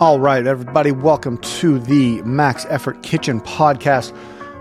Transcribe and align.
All 0.00 0.18
right, 0.18 0.44
everybody, 0.44 0.90
welcome 0.90 1.38
to 1.38 1.78
the 1.78 2.20
Max 2.22 2.66
Effort 2.68 3.04
Kitchen 3.04 3.40
podcast. 3.40 4.12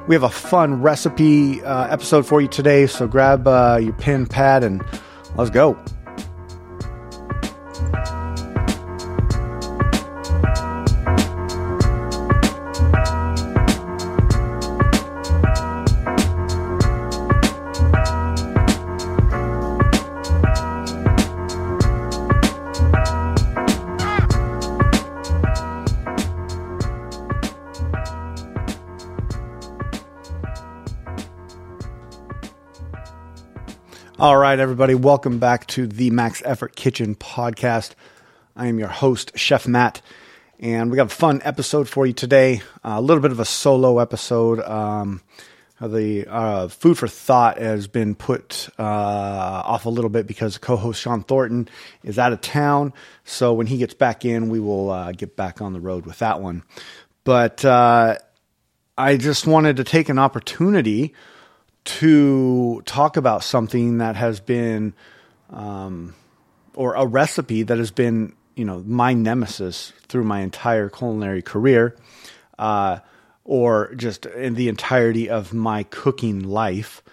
We 0.08 0.14
have 0.14 0.22
a 0.22 0.30
fun 0.30 0.84
recipe 0.84 1.60
uh, 1.64 1.88
episode 1.88 2.28
for 2.28 2.40
you 2.40 2.48
today, 2.48 2.86
so 2.86 3.08
grab 3.08 3.48
uh, 3.48 3.80
your 3.82 3.94
pen, 3.94 4.28
pad, 4.28 4.64
and 4.64 4.86
let's 5.36 5.50
go. 5.50 5.76
Right, 34.54 34.60
everybody, 34.60 34.94
welcome 34.94 35.40
back 35.40 35.66
to 35.66 35.88
the 35.88 36.12
Max 36.12 36.44
Effort 36.46 36.76
Kitchen 36.76 37.16
podcast. 37.16 37.94
I 38.56 38.68
am 38.68 38.78
your 38.78 38.88
host, 38.88 39.32
Chef 39.34 39.68
Matt, 39.68 40.04
and 40.60 40.92
we 40.92 40.96
got 40.96 41.08
a 41.08 41.16
fun 41.16 41.42
episode 41.44 41.90
for 41.90 42.06
you 42.06 42.14
today. 42.14 42.62
Uh, 42.86 42.98
a 42.98 43.02
little 43.02 43.24
bit 43.24 43.32
of 43.32 43.40
a 43.40 43.46
solo 43.46 43.98
episode. 43.98 44.60
Um, 44.60 45.24
the 45.82 46.28
uh, 46.28 46.68
food 46.68 47.00
for 47.00 47.08
thought 47.08 47.58
has 47.58 47.88
been 47.88 48.14
put 48.14 48.70
uh, 48.78 48.84
off 48.84 49.88
a 49.88 49.90
little 49.90 50.12
bit 50.12 50.28
because 50.28 50.60
co-host 50.60 51.02
Sean 51.02 51.24
Thornton 51.24 51.68
is 52.04 52.20
out 52.20 52.32
of 52.32 52.40
town. 52.42 52.94
So 53.24 53.54
when 53.54 53.66
he 53.66 53.80
gets 53.80 53.96
back 53.96 54.24
in, 54.24 54.50
we 54.50 54.60
will 54.60 54.92
uh, 54.92 55.14
get 55.14 55.36
back 55.36 55.64
on 55.64 55.74
the 55.74 55.80
road 55.80 56.06
with 56.06 56.20
that 56.20 56.42
one. 56.42 56.62
But 57.24 57.66
uh, 57.66 58.20
I 59.00 59.18
just 59.18 59.48
wanted 59.48 59.78
to 59.78 59.84
take 59.84 60.10
an 60.10 60.20
opportunity 60.20 61.16
to 61.86 62.82
talk 62.86 63.18
about 63.18 63.44
something 63.44 63.98
that 63.98 64.16
has 64.16 64.40
been, 64.40 64.94
um, 65.50 66.16
or 66.76 66.96
a 66.96 67.06
recipe 67.06 67.64
that 67.64 67.78
has 67.78 67.92
been, 67.92 68.34
you 68.56 68.66
know, 68.66 68.84
my 68.86 69.14
nemesis 69.14 69.94
through 70.08 70.24
my 70.24 70.42
entire 70.42 70.90
culinary 70.90 71.42
career, 71.42 71.96
uh, 72.58 73.00
or 73.44 73.94
just 73.96 74.26
in 74.26 74.56
the 74.56 74.70
entirety 74.70 75.30
of 75.30 75.54
my 75.54 75.84
cooking 75.84 76.42
life, 76.42 77.04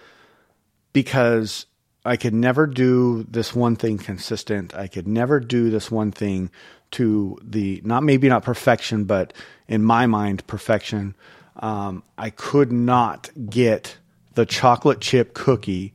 because 0.93 1.65
I 2.05 2.17
could 2.17 2.33
never 2.33 2.65
do 2.65 3.23
this 3.23 3.53
one 3.53 3.75
thing 3.75 3.97
consistent. 3.97 4.73
I 4.73 4.87
could 4.87 5.07
never 5.07 5.39
do 5.39 5.69
this 5.69 5.91
one 5.91 6.11
thing 6.11 6.49
to 6.91 7.37
the 7.43 7.81
not 7.83 8.03
maybe 8.03 8.27
not 8.29 8.43
perfection, 8.43 9.03
but 9.05 9.33
in 9.67 9.83
my 9.83 10.07
mind 10.07 10.45
perfection. 10.47 11.15
Um, 11.57 12.03
I 12.17 12.29
could 12.29 12.71
not 12.71 13.29
get 13.49 13.97
the 14.33 14.45
chocolate 14.45 15.01
chip 15.01 15.33
cookie 15.33 15.93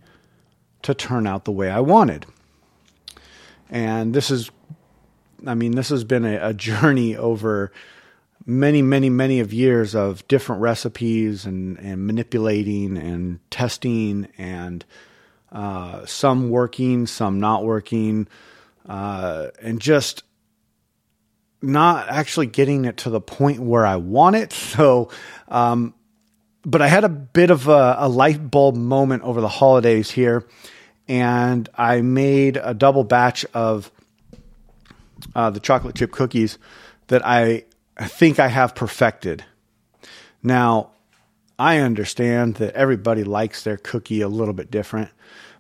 to 0.82 0.94
turn 0.94 1.26
out 1.26 1.44
the 1.44 1.52
way 1.52 1.70
I 1.70 1.80
wanted. 1.80 2.26
And 3.70 4.14
this 4.14 4.30
is, 4.30 4.50
I 5.46 5.54
mean, 5.54 5.72
this 5.72 5.88
has 5.88 6.04
been 6.04 6.24
a, 6.24 6.50
a 6.50 6.54
journey 6.54 7.16
over 7.16 7.72
many, 8.44 8.80
many, 8.80 9.10
many 9.10 9.40
of 9.40 9.52
years 9.52 9.94
of 9.94 10.26
different 10.28 10.62
recipes 10.62 11.44
and, 11.44 11.78
and 11.78 12.06
manipulating 12.06 12.96
and 12.96 13.40
testing 13.50 14.28
and 14.38 14.84
uh, 15.50 16.06
some 16.06 16.50
working, 16.50 17.06
some 17.06 17.40
not 17.40 17.64
working, 17.64 18.28
uh, 18.88 19.48
and 19.60 19.80
just 19.80 20.22
not 21.60 22.08
actually 22.08 22.46
getting 22.46 22.84
it 22.84 22.98
to 22.98 23.10
the 23.10 23.20
point 23.20 23.60
where 23.60 23.84
I 23.84 23.96
want 23.96 24.36
it. 24.36 24.52
So, 24.76 25.10
um, 25.48 25.94
but 26.66 26.82
I 26.82 26.88
had 26.88 27.04
a 27.04 27.08
bit 27.08 27.50
of 27.50 27.68
a, 27.68 27.94
a 28.00 28.08
light 28.08 28.50
bulb 28.50 28.74
moment 28.74 29.22
over 29.22 29.40
the 29.40 29.48
holidays 29.48 30.10
here, 30.10 30.44
and 31.06 31.68
I 31.76 32.00
made 32.00 32.58
a 32.60 32.74
double 32.74 33.04
batch 33.04 33.46
of 33.54 33.92
uh, 35.36 35.50
the 35.50 35.60
chocolate 35.60 35.94
chip 35.94 36.10
cookies 36.10 36.58
that 37.06 37.24
I, 37.24 37.64
I 37.96 38.08
think 38.08 38.40
I 38.40 38.48
have 38.48 38.74
perfected. 38.74 39.44
Now, 40.42 40.90
I 41.56 41.78
understand 41.78 42.56
that 42.56 42.74
everybody 42.74 43.22
likes 43.22 43.62
their 43.62 43.76
cookie 43.76 44.20
a 44.20 44.28
little 44.28 44.52
bit 44.52 44.68
different. 44.68 45.10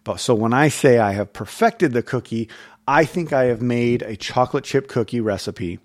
But 0.02 0.18
so 0.18 0.34
when 0.34 0.52
I 0.52 0.68
say 0.68 0.98
I 0.98 1.12
have 1.12 1.32
perfected 1.32 1.92
the 1.92 2.02
cookie, 2.02 2.48
I 2.86 3.04
think 3.04 3.32
I 3.32 3.44
have 3.44 3.62
made 3.62 4.02
a 4.02 4.16
chocolate 4.16 4.64
chip 4.64 4.88
cookie 4.88 5.20
recipe 5.20 5.78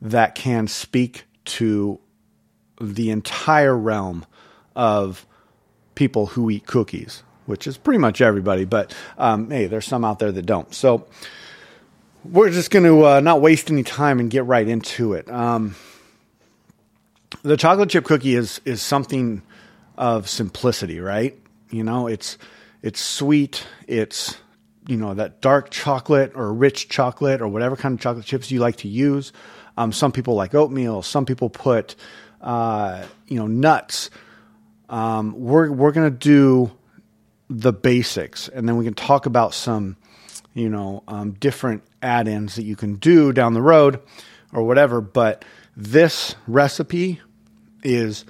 that 0.00 0.34
can 0.34 0.68
speak 0.68 1.24
to 1.44 2.00
the 2.80 3.10
entire 3.10 3.76
realm 3.76 4.24
of 4.78 5.26
people 5.96 6.26
who 6.26 6.48
eat 6.48 6.66
cookies, 6.66 7.24
which 7.46 7.66
is 7.66 7.76
pretty 7.76 7.98
much 7.98 8.20
everybody. 8.20 8.64
But 8.64 8.94
um, 9.18 9.50
hey, 9.50 9.66
there's 9.66 9.84
some 9.84 10.04
out 10.04 10.20
there 10.20 10.30
that 10.30 10.46
don't. 10.46 10.72
So 10.72 11.06
we're 12.24 12.50
just 12.50 12.70
going 12.70 12.84
to 12.84 13.04
uh, 13.04 13.20
not 13.20 13.40
waste 13.40 13.70
any 13.70 13.82
time 13.82 14.20
and 14.20 14.30
get 14.30 14.46
right 14.46 14.66
into 14.66 15.14
it. 15.14 15.28
Um, 15.28 15.74
the 17.42 17.56
chocolate 17.56 17.90
chip 17.90 18.04
cookie 18.04 18.36
is 18.36 18.60
is 18.64 18.80
something 18.80 19.42
of 19.98 20.28
simplicity, 20.28 21.00
right? 21.00 21.36
You 21.70 21.82
know, 21.82 22.06
it's 22.06 22.38
it's 22.80 23.00
sweet. 23.00 23.66
It's 23.88 24.38
you 24.86 24.96
know 24.96 25.12
that 25.14 25.40
dark 25.40 25.70
chocolate 25.70 26.32
or 26.36 26.54
rich 26.54 26.88
chocolate 26.88 27.42
or 27.42 27.48
whatever 27.48 27.74
kind 27.74 27.94
of 27.94 28.00
chocolate 28.00 28.24
chips 28.24 28.52
you 28.52 28.60
like 28.60 28.76
to 28.76 28.88
use. 28.88 29.32
Um, 29.76 29.92
some 29.92 30.12
people 30.12 30.34
like 30.34 30.54
oatmeal. 30.54 31.02
Some 31.02 31.26
people 31.26 31.50
put 31.50 31.96
uh, 32.40 33.04
you 33.26 33.36
know 33.36 33.48
nuts 33.48 34.10
um, 34.88 35.34
we're 35.38 35.70
we're 35.70 35.92
gonna 35.92 36.10
do 36.10 36.70
the 37.48 37.72
basics, 37.72 38.48
and 38.48 38.68
then 38.68 38.76
we 38.76 38.84
can 38.84 38.94
talk 38.94 39.26
about 39.26 39.54
some, 39.54 39.96
you 40.54 40.68
know, 40.68 41.02
um, 41.08 41.32
different 41.32 41.82
add-ins 42.02 42.56
that 42.56 42.64
you 42.64 42.76
can 42.76 42.96
do 42.96 43.32
down 43.32 43.54
the 43.54 43.62
road 43.62 44.00
or 44.52 44.62
whatever. 44.64 45.00
But 45.00 45.44
this 45.76 46.34
recipe 46.46 47.20
is 47.82 48.24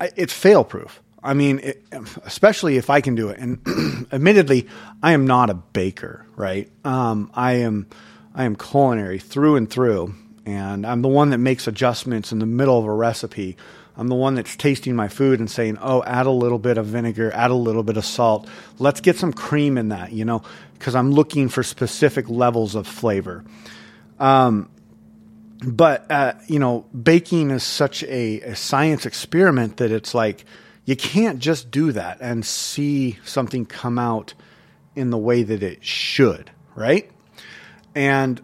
it's 0.00 0.32
fail-proof. 0.32 1.02
I 1.22 1.34
mean, 1.34 1.58
it, 1.60 1.84
especially 2.24 2.76
if 2.76 2.90
I 2.90 3.00
can 3.00 3.14
do 3.14 3.28
it. 3.30 3.38
And 3.38 4.06
admittedly, 4.12 4.68
I 5.02 5.12
am 5.12 5.26
not 5.26 5.50
a 5.50 5.54
baker, 5.54 6.24
right? 6.36 6.70
Um, 6.84 7.30
I 7.34 7.54
am 7.54 7.88
I 8.34 8.44
am 8.44 8.56
culinary 8.56 9.18
through 9.18 9.56
and 9.56 9.68
through, 9.68 10.14
and 10.46 10.86
I'm 10.86 11.02
the 11.02 11.08
one 11.08 11.30
that 11.30 11.38
makes 11.38 11.66
adjustments 11.66 12.30
in 12.30 12.38
the 12.38 12.46
middle 12.46 12.78
of 12.78 12.84
a 12.84 12.92
recipe 12.92 13.56
I'm 13.98 14.06
the 14.06 14.14
one 14.14 14.36
that's 14.36 14.54
tasting 14.54 14.94
my 14.94 15.08
food 15.08 15.40
and 15.40 15.50
saying, 15.50 15.78
oh, 15.82 16.04
add 16.04 16.26
a 16.26 16.30
little 16.30 16.60
bit 16.60 16.78
of 16.78 16.86
vinegar, 16.86 17.32
add 17.32 17.50
a 17.50 17.54
little 17.54 17.82
bit 17.82 17.96
of 17.96 18.04
salt. 18.04 18.48
Let's 18.78 19.00
get 19.00 19.16
some 19.16 19.32
cream 19.32 19.76
in 19.76 19.88
that, 19.88 20.12
you 20.12 20.24
know, 20.24 20.42
because 20.74 20.94
I'm 20.94 21.10
looking 21.10 21.48
for 21.48 21.64
specific 21.64 22.28
levels 22.28 22.76
of 22.76 22.86
flavor. 22.86 23.44
Um, 24.20 24.70
but, 25.66 26.08
uh, 26.10 26.34
you 26.46 26.60
know, 26.60 26.86
baking 26.90 27.50
is 27.50 27.64
such 27.64 28.04
a, 28.04 28.40
a 28.42 28.54
science 28.54 29.04
experiment 29.04 29.78
that 29.78 29.90
it's 29.90 30.14
like 30.14 30.44
you 30.84 30.94
can't 30.94 31.40
just 31.40 31.72
do 31.72 31.90
that 31.90 32.18
and 32.20 32.46
see 32.46 33.18
something 33.24 33.66
come 33.66 33.98
out 33.98 34.34
in 34.94 35.10
the 35.10 35.18
way 35.18 35.42
that 35.42 35.64
it 35.64 35.84
should, 35.84 36.52
right? 36.76 37.10
And 37.96 38.40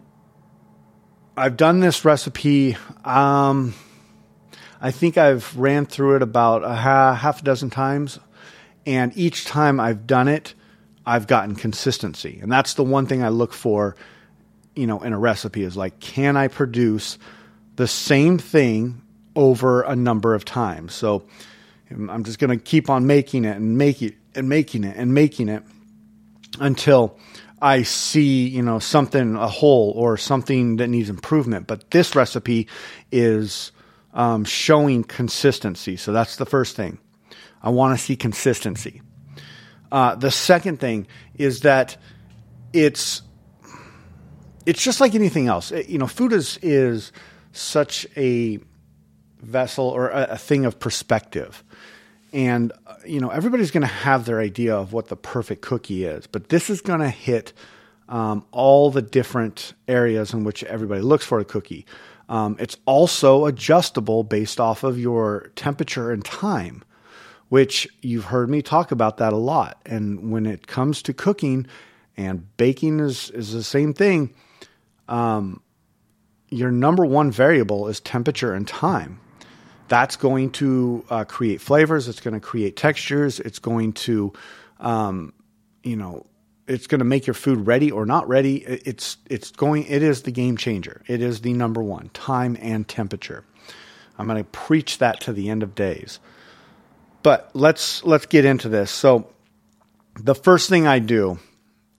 I've 1.37 1.55
done 1.55 1.79
this 1.79 2.03
recipe. 2.03 2.75
Um, 3.05 3.73
I 4.85 4.91
think 4.91 5.17
I've 5.17 5.57
ran 5.57 5.87
through 5.87 6.17
it 6.17 6.21
about 6.21 6.63
a 6.63 6.75
half 6.75 7.41
a 7.41 7.43
dozen 7.43 7.71
times, 7.71 8.19
and 8.85 9.17
each 9.17 9.43
time 9.43 9.79
I've 9.79 10.05
done 10.05 10.27
it, 10.27 10.53
I've 11.07 11.25
gotten 11.25 11.55
consistency, 11.55 12.37
and 12.39 12.51
that's 12.51 12.75
the 12.75 12.83
one 12.83 13.07
thing 13.07 13.23
I 13.23 13.29
look 13.29 13.51
for, 13.51 13.95
you 14.75 14.85
know, 14.85 15.01
in 15.01 15.11
a 15.11 15.17
recipe 15.17 15.63
is 15.63 15.75
like, 15.75 15.99
can 15.99 16.37
I 16.37 16.49
produce 16.49 17.17
the 17.77 17.87
same 17.87 18.37
thing 18.37 19.01
over 19.35 19.81
a 19.81 19.95
number 19.95 20.35
of 20.35 20.45
times? 20.45 20.93
So 20.93 21.23
um, 21.89 22.07
I'm 22.11 22.23
just 22.23 22.37
going 22.37 22.55
to 22.55 22.63
keep 22.63 22.87
on 22.87 23.07
making 23.07 23.45
it 23.45 23.57
and 23.57 23.79
making 23.79 24.09
it 24.09 24.15
and 24.35 24.47
making 24.47 24.83
it 24.83 24.95
and 24.97 25.15
making 25.15 25.49
it 25.49 25.63
until 26.59 27.17
I 27.59 27.81
see, 27.81 28.47
you 28.47 28.61
know, 28.61 28.77
something 28.77 29.35
a 29.35 29.47
hole 29.47 29.93
or 29.95 30.15
something 30.15 30.75
that 30.75 30.89
needs 30.89 31.09
improvement. 31.09 31.65
But 31.65 31.89
this 31.89 32.15
recipe 32.15 32.67
is 33.11 33.71
um, 34.15 34.45
showing 34.45 35.03
consistency. 35.03 35.97
So 35.97 36.11
that's 36.11 36.37
the 36.37 36.45
first 36.45 36.75
thing. 36.75 36.97
I 37.61 37.69
want 37.69 37.97
to 37.97 38.03
see 38.03 38.15
consistency. 38.15 39.01
Uh, 39.91 40.15
the 40.15 40.31
second 40.31 40.79
thing 40.79 41.07
is 41.35 41.61
that 41.61 41.97
it's 42.73 43.21
it's 44.65 44.83
just 44.83 44.99
like 44.99 45.13
anything 45.13 45.47
else. 45.47 45.71
It, 45.71 45.89
you 45.89 45.97
know, 45.97 46.07
food 46.07 46.33
is 46.33 46.57
is 46.61 47.11
such 47.51 48.07
a 48.17 48.59
vessel 49.41 49.85
or 49.85 50.09
a, 50.09 50.27
a 50.31 50.37
thing 50.37 50.65
of 50.65 50.79
perspective. 50.79 51.63
And 52.33 52.71
uh, 52.87 52.95
you 53.05 53.19
know, 53.19 53.29
everybody's 53.29 53.71
going 53.71 53.81
to 53.81 53.87
have 53.87 54.25
their 54.25 54.39
idea 54.39 54.75
of 54.75 54.91
what 54.93 55.07
the 55.07 55.15
perfect 55.15 55.61
cookie 55.61 56.05
is, 56.05 56.25
but 56.27 56.49
this 56.49 56.69
is 56.69 56.81
going 56.81 56.99
to 56.99 57.09
hit 57.09 57.53
um, 58.07 58.45
all 58.51 58.91
the 58.91 59.01
different 59.01 59.73
areas 59.87 60.33
in 60.33 60.43
which 60.43 60.63
everybody 60.63 61.01
looks 61.01 61.25
for 61.25 61.39
a 61.39 61.45
cookie. 61.45 61.85
Um, 62.29 62.55
it's 62.59 62.77
also 62.85 63.45
adjustable 63.45 64.23
based 64.23 64.59
off 64.59 64.83
of 64.83 64.99
your 64.99 65.51
temperature 65.55 66.11
and 66.11 66.23
time, 66.25 66.83
which 67.49 67.87
you've 68.01 68.25
heard 68.25 68.49
me 68.49 68.61
talk 68.61 68.91
about 68.91 69.17
that 69.17 69.33
a 69.33 69.37
lot. 69.37 69.79
And 69.85 70.31
when 70.31 70.45
it 70.45 70.67
comes 70.67 71.01
to 71.03 71.13
cooking 71.13 71.67
and 72.17 72.47
baking 72.57 72.99
is, 72.99 73.29
is 73.31 73.53
the 73.53 73.63
same 73.63 73.93
thing, 73.93 74.33
um, 75.07 75.61
your 76.49 76.71
number 76.71 77.05
one 77.05 77.31
variable 77.31 77.87
is 77.87 77.99
temperature 77.99 78.53
and 78.53 78.67
time. 78.67 79.19
That's 79.87 80.15
going 80.15 80.51
to 80.53 81.05
uh, 81.09 81.25
create 81.25 81.61
flavors. 81.61 82.07
It's 82.07 82.19
going 82.19 82.33
to 82.33 82.39
create 82.39 82.75
textures. 82.75 83.39
It's 83.39 83.59
going 83.59 83.93
to, 83.93 84.33
um, 84.79 85.33
you 85.83 85.95
know, 85.95 86.25
it's 86.67 86.87
going 86.87 86.99
to 86.99 87.05
make 87.05 87.27
your 87.27 87.33
food 87.33 87.67
ready 87.67 87.91
or 87.91 88.05
not 88.05 88.27
ready. 88.27 88.57
It's 88.57 89.17
it's 89.29 89.51
going. 89.51 89.85
It 89.85 90.01
is 90.01 90.23
the 90.23 90.31
game 90.31 90.57
changer. 90.57 91.01
It 91.07 91.21
is 91.21 91.41
the 91.41 91.53
number 91.53 91.81
one 91.81 92.09
time 92.13 92.57
and 92.59 92.87
temperature. 92.87 93.45
I'm 94.17 94.27
going 94.27 94.37
to 94.43 94.49
preach 94.49 94.99
that 94.99 95.19
to 95.21 95.33
the 95.33 95.49
end 95.49 95.63
of 95.63 95.75
days. 95.75 96.19
But 97.23 97.51
let's 97.53 98.03
let's 98.03 98.25
get 98.25 98.45
into 98.45 98.69
this. 98.69 98.91
So 98.91 99.29
the 100.15 100.35
first 100.35 100.69
thing 100.69 100.87
I 100.87 100.99
do, 100.99 101.39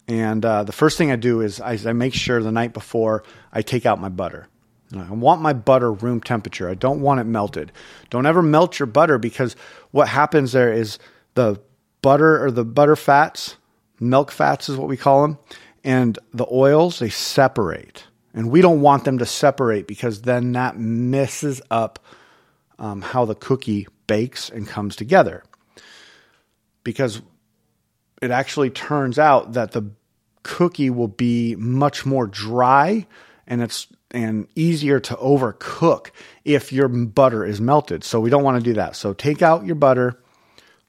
and 0.09 0.45
uh, 0.45 0.65
the 0.65 0.73
first 0.73 0.99
thing 0.99 1.11
I 1.11 1.17
do 1.17 1.41
is 1.41 1.61
I, 1.61 1.79
I 1.87 1.93
make 1.93 2.15
sure 2.15 2.43
the 2.43 2.53
night 2.53 2.73
before 2.73 3.23
I 3.53 3.63
take 3.63 3.87
out 3.87 4.01
my 4.01 4.09
butter. 4.09 4.49
I 4.97 5.11
want 5.11 5.43
my 5.43 5.53
butter 5.53 5.93
room 5.93 6.21
temperature. 6.21 6.69
I 6.69 6.75
don't 6.75 7.01
want 7.01 7.19
it 7.19 7.25
melted. 7.25 7.73
Don't 8.09 8.25
ever 8.25 8.41
melt 8.41 8.79
your 8.79 8.87
butter 8.87 9.19
because 9.19 9.57
what 9.91 10.09
happens 10.09 10.53
there 10.53 10.73
is 10.73 11.01
the 11.35 11.61
butter 12.03 12.45
or 12.45 12.53
the 12.53 12.65
butter 12.65 12.95
fats 12.95 13.57
milk 14.01 14.31
fats 14.31 14.69
is 14.69 14.77
what 14.77 14.89
we 14.89 14.97
call 14.97 15.23
them, 15.23 15.39
and 15.85 16.19
the 16.33 16.47
oils, 16.51 16.99
they 16.99 17.09
separate. 17.09 18.05
And 18.35 18.51
we 18.51 18.61
don't 18.61 18.83
want 18.83 19.05
them 19.05 19.19
to 19.19 19.27
separate 19.27 19.87
because 19.87 20.23
then 20.23 20.53
that 20.53 20.79
messes 20.79 21.63
up 21.71 21.99
um, 22.79 23.01
how 23.01 23.25
the 23.25 23.35
cookie 23.35 23.87
bakes 24.07 24.51
and 24.51 24.69
comes 24.69 24.95
together. 24.95 25.43
Because 26.85 27.23
it 28.21 28.31
actually 28.31 28.71
turns 28.71 29.19
out 29.19 29.55
that 29.55 29.73
the 29.73 29.91
cookie 30.43 30.91
will 30.91 31.09
be 31.09 31.57
much 31.57 32.05
more 32.07 32.27
dry 32.27 33.07
and 33.47 33.63
it's 33.63 33.89
and 34.13 34.47
easier 34.55 35.01
to 35.01 35.15
overcook 35.17 36.11
if 36.45 36.73
your 36.73 36.89
butter 36.89 37.45
is 37.45 37.61
melted. 37.61 38.05
So 38.05 38.21
we 38.21 38.31
don't 38.31 38.45
want 38.45 38.57
to 38.57 38.63
do 38.63 38.75
that. 38.75 38.97
So 38.97 39.13
take 39.13 39.43
out 39.43 39.67
your 39.67 39.75
butter, 39.75 40.19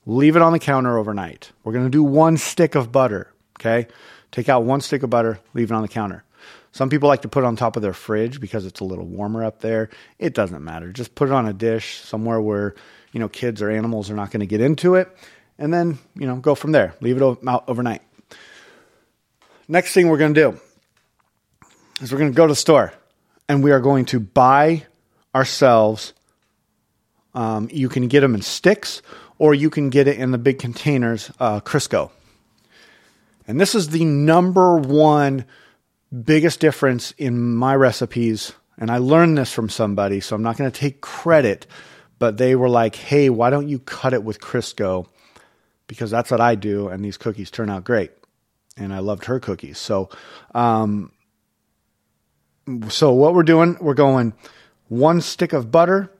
Leave 0.08 0.36
it 0.36 0.42
on 0.42 0.54
the 0.54 0.60
counter 0.60 0.98
overnight. 0.98 1.52
We're 1.64 1.74
going 1.74 1.86
to 1.86 1.92
do 1.92 2.02
one 2.02 2.38
stick 2.38 2.74
of 2.74 2.92
butter. 2.92 3.32
Okay. 3.60 3.88
Take 4.32 4.50
out 4.50 4.64
one 4.64 4.82
stick 4.82 5.04
of 5.04 5.10
butter, 5.10 5.40
leave 5.54 5.72
it 5.72 5.74
on 5.74 5.82
the 5.82 5.88
counter. 5.88 6.24
Some 6.72 6.90
people 6.90 7.10
like 7.10 7.24
to 7.24 7.28
put 7.28 7.44
it 7.44 7.48
on 7.48 7.56
top 7.56 7.76
of 7.76 7.82
their 7.82 7.94
fridge 7.94 8.40
because 8.40 8.66
it's 8.66 8.82
a 8.82 8.84
little 8.84 9.06
warmer 9.06 9.44
up 9.44 9.62
there. 9.62 9.90
It 10.20 10.34
doesn't 10.34 10.64
matter. 10.64 10.92
Just 10.92 11.16
put 11.16 11.30
it 11.30 11.34
on 11.34 11.48
a 11.48 11.54
dish 11.54 12.00
somewhere 12.02 12.40
where, 12.40 12.76
you 13.12 13.20
know, 13.20 13.30
kids 13.30 13.62
or 13.62 13.70
animals 13.70 14.12
are 14.12 14.16
not 14.16 14.32
going 14.32 14.42
to 14.42 14.46
get 14.46 14.62
into 14.62 14.96
it. 14.96 15.10
And 15.58 15.74
then, 15.74 15.98
you 16.16 16.28
know, 16.28 16.36
go 16.36 16.56
from 16.56 16.72
there. 16.72 16.94
Leave 17.02 17.20
it 17.20 17.24
out 17.24 17.64
overnight. 17.68 18.02
Next 19.68 19.94
thing 19.94 20.08
we're 20.08 20.18
going 20.18 20.34
to 20.36 20.52
do 20.52 20.60
is 22.02 22.12
we're 22.12 22.20
going 22.20 22.32
to 22.32 22.36
go 22.36 22.46
to 22.46 22.52
the 22.52 22.56
store 22.56 22.94
and 23.50 23.64
we 23.64 23.72
are 23.72 23.80
going 23.80 24.06
to 24.06 24.20
buy 24.20 24.86
ourselves. 25.34 26.14
Um, 27.34 27.70
you 27.72 27.90
can 27.90 28.08
get 28.08 28.22
them 28.22 28.36
in 28.36 28.42
sticks 28.42 29.02
or 29.40 29.54
you 29.54 29.70
can 29.70 29.90
get 29.90 30.08
it 30.08 30.18
in 30.18 30.32
the 30.32 30.38
big 30.38 30.60
containers, 30.60 31.32
uh, 31.40 31.60
Crisco. 31.60 32.12
And 33.48 33.60
this 33.62 33.76
is 33.76 33.90
the 33.90 34.04
number 34.06 34.78
one 34.78 35.46
biggest 36.24 36.60
difference 36.60 37.12
in 37.18 37.56
my 37.56 37.76
recipes. 37.76 38.54
And 38.78 38.92
I 38.92 38.98
learned 38.98 39.38
this 39.38 39.52
from 39.52 39.70
somebody, 39.70 40.20
so 40.20 40.36
I'm 40.36 40.44
not 40.44 40.58
going 40.58 40.70
to 40.70 40.80
take 40.80 41.02
credit, 41.02 41.66
but 42.20 42.38
they 42.38 42.56
were 42.56 42.70
like, 42.70 42.96
hey, 42.96 43.30
why 43.30 43.50
don't 43.50 43.70
you 43.70 43.80
cut 43.80 44.14
it 44.14 44.24
with 44.24 44.40
Crisco? 44.40 45.08
Because 45.88 46.12
that's 46.12 46.30
what 46.30 46.42
I 46.42 46.56
do, 46.56 46.90
and 46.90 47.04
these 47.04 47.18
cookies 47.18 47.50
turn 47.50 47.70
out 47.70 47.84
great. 47.84 48.12
And 48.76 48.94
I 48.94 49.00
loved 49.00 49.26
her 49.26 49.40
cookies. 49.40 49.80
So, 49.80 50.10
um, 50.54 51.12
so 52.90 53.14
what 53.14 53.34
we're 53.34 53.44
doing, 53.44 53.78
we're 53.80 53.94
going 53.94 54.34
one 54.90 55.22
stick 55.22 55.54
of 55.54 55.72
butter 55.72 56.12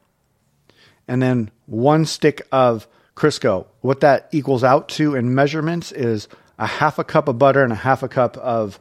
and 1.08 1.22
then 1.22 1.52
one 1.66 2.06
stick 2.06 2.48
of 2.52 2.88
Crisco. 3.18 3.66
What 3.82 4.02
that 4.02 4.30
equals 4.32 4.64
out 4.64 4.90
to 4.90 5.16
in 5.16 5.34
measurements 5.34 5.92
is 5.92 6.28
a 6.60 6.68
half 6.68 7.00
a 7.00 7.04
cup 7.04 7.28
of 7.28 7.40
butter 7.40 7.64
and 7.64 7.74
a 7.74 7.76
half 7.76 8.04
a 8.04 8.08
cup 8.08 8.38
of 8.38 8.80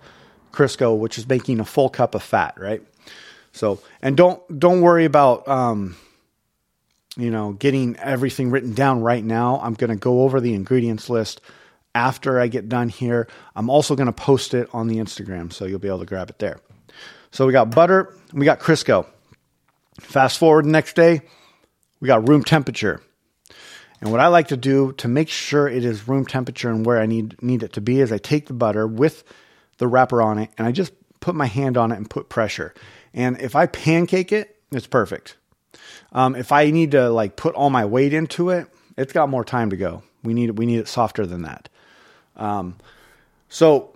Crisco, 0.52 0.96
which 0.96 1.16
is 1.16 1.26
making 1.26 1.58
a 1.58 1.64
full 1.64 1.88
cup 1.88 2.14
of 2.14 2.22
fat, 2.22 2.54
right? 2.60 2.82
So, 3.52 3.80
and 4.02 4.14
don't 4.14 4.60
don't 4.60 4.82
worry 4.82 5.06
about 5.06 5.48
um, 5.48 5.96
you 7.16 7.30
know 7.30 7.52
getting 7.52 7.96
everything 7.96 8.50
written 8.50 8.74
down 8.74 9.00
right 9.00 9.24
now. 9.24 9.58
I'm 9.62 9.72
going 9.72 9.88
to 9.88 9.96
go 9.96 10.22
over 10.22 10.38
the 10.38 10.52
ingredients 10.52 11.08
list 11.08 11.40
after 11.94 12.38
I 12.38 12.48
get 12.48 12.68
done 12.68 12.90
here. 12.90 13.28
I'm 13.54 13.70
also 13.70 13.96
going 13.96 14.06
to 14.06 14.12
post 14.12 14.52
it 14.52 14.68
on 14.74 14.86
the 14.86 14.96
Instagram, 14.96 15.50
so 15.50 15.64
you'll 15.64 15.78
be 15.78 15.88
able 15.88 16.00
to 16.00 16.06
grab 16.06 16.28
it 16.28 16.38
there. 16.38 16.60
So 17.30 17.46
we 17.46 17.52
got 17.52 17.70
butter, 17.70 18.14
we 18.34 18.44
got 18.44 18.60
Crisco. 18.60 19.06
Fast 19.98 20.38
forward 20.38 20.66
the 20.66 20.70
next 20.70 20.94
day, 20.94 21.22
we 22.00 22.06
got 22.06 22.28
room 22.28 22.44
temperature. 22.44 23.00
And 24.06 24.12
what 24.12 24.20
I 24.20 24.28
like 24.28 24.46
to 24.48 24.56
do 24.56 24.92
to 24.98 25.08
make 25.08 25.28
sure 25.28 25.66
it 25.66 25.84
is 25.84 26.06
room 26.06 26.26
temperature 26.26 26.70
and 26.70 26.86
where 26.86 27.00
I 27.00 27.06
need 27.06 27.42
need 27.42 27.64
it 27.64 27.72
to 27.72 27.80
be 27.80 27.98
is 27.98 28.12
I 28.12 28.18
take 28.18 28.46
the 28.46 28.52
butter 28.52 28.86
with 28.86 29.24
the 29.78 29.88
wrapper 29.88 30.22
on 30.22 30.38
it 30.38 30.50
and 30.56 30.64
I 30.64 30.70
just 30.70 30.92
put 31.18 31.34
my 31.34 31.46
hand 31.46 31.76
on 31.76 31.90
it 31.90 31.96
and 31.96 32.08
put 32.08 32.28
pressure. 32.28 32.72
And 33.12 33.36
if 33.40 33.56
I 33.56 33.66
pancake 33.66 34.30
it, 34.30 34.60
it's 34.70 34.86
perfect. 34.86 35.36
Um, 36.12 36.36
if 36.36 36.52
I 36.52 36.70
need 36.70 36.92
to 36.92 37.10
like 37.10 37.34
put 37.34 37.56
all 37.56 37.68
my 37.68 37.84
weight 37.84 38.14
into 38.14 38.50
it, 38.50 38.68
it's 38.96 39.12
got 39.12 39.28
more 39.28 39.44
time 39.44 39.70
to 39.70 39.76
go. 39.76 40.04
We 40.22 40.34
need 40.34 40.56
we 40.56 40.66
need 40.66 40.78
it 40.78 40.86
softer 40.86 41.26
than 41.26 41.42
that. 41.42 41.68
Um, 42.36 42.76
so 43.48 43.95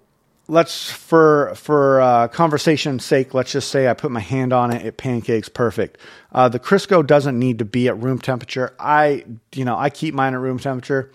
let's 0.50 0.91
for 0.91 1.55
for 1.55 2.00
uh, 2.00 2.29
conversation's 2.29 3.05
sake, 3.05 3.32
let's 3.32 3.52
just 3.52 3.70
say 3.70 3.88
I 3.88 3.94
put 3.94 4.11
my 4.11 4.20
hand 4.20 4.52
on 4.52 4.73
it, 4.73 4.85
it 4.85 4.97
pancakes 4.97 5.49
perfect. 5.49 5.99
Uh, 6.32 6.49
the 6.49 6.58
Crisco 6.58 7.06
doesn't 7.06 7.38
need 7.38 7.61
to 7.61 7.64
be 7.64 7.88
at 7.88 7.97
room 7.99 8.19
temperature. 8.19 8.75
I 8.79 9.25
you 9.55 9.64
know 9.64 9.79
I 9.79 9.88
keep 9.88 10.12
mine 10.12 10.35
at 10.35 10.41
room 10.41 10.58
temperature, 10.58 11.12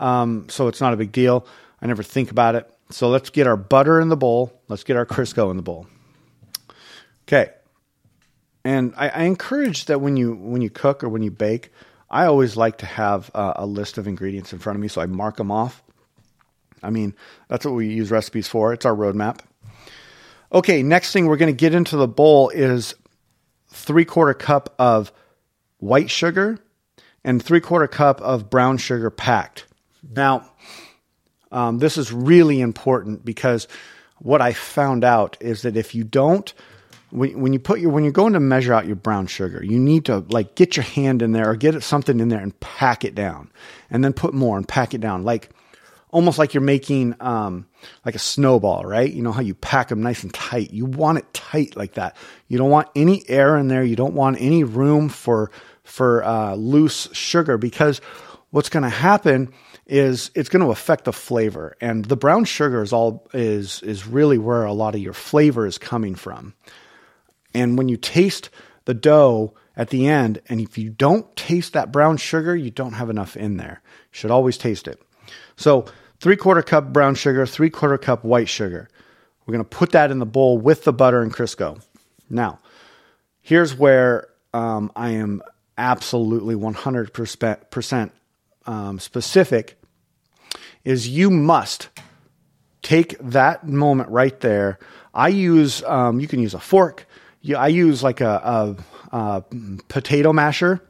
um, 0.00 0.48
so 0.48 0.66
it's 0.66 0.80
not 0.80 0.94
a 0.94 0.96
big 0.96 1.12
deal. 1.12 1.46
I 1.80 1.86
never 1.86 2.02
think 2.02 2.30
about 2.30 2.54
it. 2.54 2.70
So 2.90 3.08
let's 3.08 3.30
get 3.30 3.46
our 3.46 3.56
butter 3.56 4.00
in 4.00 4.08
the 4.08 4.16
bowl. 4.16 4.58
Let's 4.68 4.82
get 4.82 4.96
our 4.96 5.06
Crisco 5.06 5.50
in 5.50 5.56
the 5.56 5.62
bowl. 5.62 5.86
Okay, 7.28 7.50
and 8.64 8.94
I, 8.96 9.08
I 9.10 9.22
encourage 9.24 9.84
that 9.84 10.00
when 10.00 10.16
you 10.16 10.34
when 10.34 10.62
you 10.62 10.70
cook 10.70 11.04
or 11.04 11.08
when 11.10 11.22
you 11.22 11.30
bake, 11.30 11.70
I 12.08 12.24
always 12.24 12.56
like 12.56 12.78
to 12.78 12.86
have 12.86 13.30
uh, 13.34 13.52
a 13.56 13.66
list 13.66 13.98
of 13.98 14.08
ingredients 14.08 14.54
in 14.54 14.58
front 14.58 14.76
of 14.76 14.80
me, 14.80 14.88
so 14.88 15.02
I 15.02 15.06
mark 15.06 15.36
them 15.36 15.50
off 15.50 15.82
I 16.82 16.90
mean, 16.90 17.14
that's 17.48 17.64
what 17.64 17.74
we 17.74 17.88
use 17.88 18.10
recipes 18.10 18.48
for. 18.48 18.72
It's 18.72 18.86
our 18.86 18.94
roadmap. 18.94 19.40
Okay, 20.52 20.82
next 20.82 21.12
thing 21.12 21.26
we're 21.26 21.36
going 21.36 21.52
to 21.54 21.56
get 21.56 21.74
into 21.74 21.96
the 21.96 22.08
bowl 22.08 22.48
is 22.48 22.94
three 23.68 24.04
quarter 24.04 24.34
cup 24.34 24.74
of 24.78 25.12
white 25.78 26.10
sugar 26.10 26.58
and 27.24 27.42
three 27.42 27.60
quarter 27.60 27.86
cup 27.86 28.20
of 28.20 28.50
brown 28.50 28.76
sugar 28.76 29.10
packed. 29.10 29.66
Now, 30.14 30.50
um, 31.52 31.78
this 31.78 31.98
is 31.98 32.12
really 32.12 32.60
important 32.60 33.24
because 33.24 33.68
what 34.18 34.40
I 34.40 34.52
found 34.52 35.04
out 35.04 35.36
is 35.40 35.62
that 35.62 35.76
if 35.76 35.94
you 35.94 36.04
don't, 36.04 36.52
when, 37.10 37.40
when 37.40 37.52
you 37.52 37.58
put 37.58 37.80
your 37.80 37.90
when 37.90 38.04
you're 38.04 38.12
going 38.12 38.34
to 38.34 38.40
measure 38.40 38.72
out 38.72 38.86
your 38.86 38.96
brown 38.96 39.26
sugar, 39.26 39.64
you 39.64 39.78
need 39.78 40.04
to 40.06 40.18
like 40.30 40.54
get 40.54 40.76
your 40.76 40.84
hand 40.84 41.22
in 41.22 41.32
there 41.32 41.50
or 41.50 41.56
get 41.56 41.80
something 41.82 42.20
in 42.20 42.28
there 42.28 42.40
and 42.40 42.58
pack 42.60 43.04
it 43.04 43.14
down, 43.14 43.50
and 43.90 44.04
then 44.04 44.12
put 44.12 44.34
more 44.34 44.56
and 44.56 44.66
pack 44.66 44.94
it 44.94 45.00
down. 45.00 45.24
Like 45.24 45.50
almost 46.12 46.38
like 46.38 46.54
you're 46.54 46.60
making 46.60 47.14
um, 47.20 47.66
like 48.04 48.14
a 48.14 48.20
snowball, 48.20 48.84
right? 48.84 49.10
You 49.10 49.22
know 49.22 49.32
how 49.32 49.42
you 49.42 49.54
pack 49.54 49.88
them 49.88 50.02
nice 50.02 50.22
and 50.22 50.32
tight. 50.32 50.72
You 50.72 50.86
want 50.86 51.18
it 51.18 51.32
tight 51.32 51.76
like 51.76 51.94
that. 51.94 52.16
You 52.48 52.58
don't 52.58 52.70
want 52.70 52.88
any 52.94 53.28
air 53.28 53.56
in 53.56 53.68
there. 53.68 53.84
You 53.84 53.96
don't 53.96 54.14
want 54.14 54.40
any 54.40 54.64
room 54.64 55.08
for 55.08 55.50
for 55.84 56.24
uh, 56.24 56.54
loose 56.54 57.08
sugar 57.12 57.58
because 57.58 58.00
what's 58.50 58.68
going 58.68 58.82
to 58.82 58.88
happen 58.88 59.52
is 59.86 60.30
it's 60.34 60.48
going 60.48 60.64
to 60.64 60.70
affect 60.70 61.04
the 61.04 61.12
flavor. 61.12 61.76
And 61.80 62.04
the 62.04 62.16
brown 62.16 62.44
sugar 62.44 62.82
is 62.82 62.92
all 62.92 63.28
is 63.32 63.82
is 63.82 64.06
really 64.06 64.38
where 64.38 64.64
a 64.64 64.72
lot 64.72 64.94
of 64.94 65.00
your 65.00 65.12
flavor 65.12 65.66
is 65.66 65.78
coming 65.78 66.14
from. 66.14 66.54
And 67.54 67.76
when 67.76 67.88
you 67.88 67.96
taste 67.96 68.50
the 68.84 68.94
dough 68.94 69.54
at 69.76 69.90
the 69.90 70.06
end, 70.06 70.40
and 70.48 70.60
if 70.60 70.78
you 70.78 70.90
don't 70.90 71.34
taste 71.36 71.72
that 71.72 71.90
brown 71.90 72.16
sugar, 72.16 72.54
you 72.54 72.70
don't 72.70 72.92
have 72.92 73.10
enough 73.10 73.36
in 73.36 73.56
there. 73.56 73.80
You 73.84 74.18
should 74.18 74.30
always 74.30 74.56
taste 74.58 74.86
it. 74.86 75.00
So 75.60 75.84
three 76.20 76.36
quarter 76.36 76.62
cup 76.62 76.90
brown 76.90 77.14
sugar, 77.14 77.44
three 77.44 77.68
quarter 77.68 77.98
cup 77.98 78.24
white 78.24 78.48
sugar. 78.48 78.88
We're 79.44 79.52
going 79.52 79.64
to 79.64 79.68
put 79.68 79.92
that 79.92 80.10
in 80.10 80.18
the 80.18 80.24
bowl 80.24 80.56
with 80.56 80.84
the 80.84 80.92
butter 80.92 81.20
and 81.20 81.30
Crisco. 81.30 81.82
Now, 82.30 82.60
here's 83.42 83.74
where 83.74 84.28
um, 84.54 84.90
I 84.96 85.10
am 85.10 85.42
absolutely 85.76 86.54
100% 86.54 88.10
um, 88.64 88.98
specific 88.98 89.78
is 90.82 91.08
you 91.08 91.30
must 91.30 91.90
take 92.80 93.18
that 93.18 93.68
moment 93.68 94.08
right 94.08 94.40
there. 94.40 94.78
I 95.12 95.28
use, 95.28 95.82
um, 95.82 96.20
you 96.20 96.26
can 96.28 96.40
use 96.40 96.54
a 96.54 96.60
fork. 96.60 97.06
I 97.54 97.68
use 97.68 98.02
like 98.02 98.22
a, 98.22 98.76
a, 99.12 99.16
a 99.16 99.44
potato 99.88 100.32
masher 100.32 100.80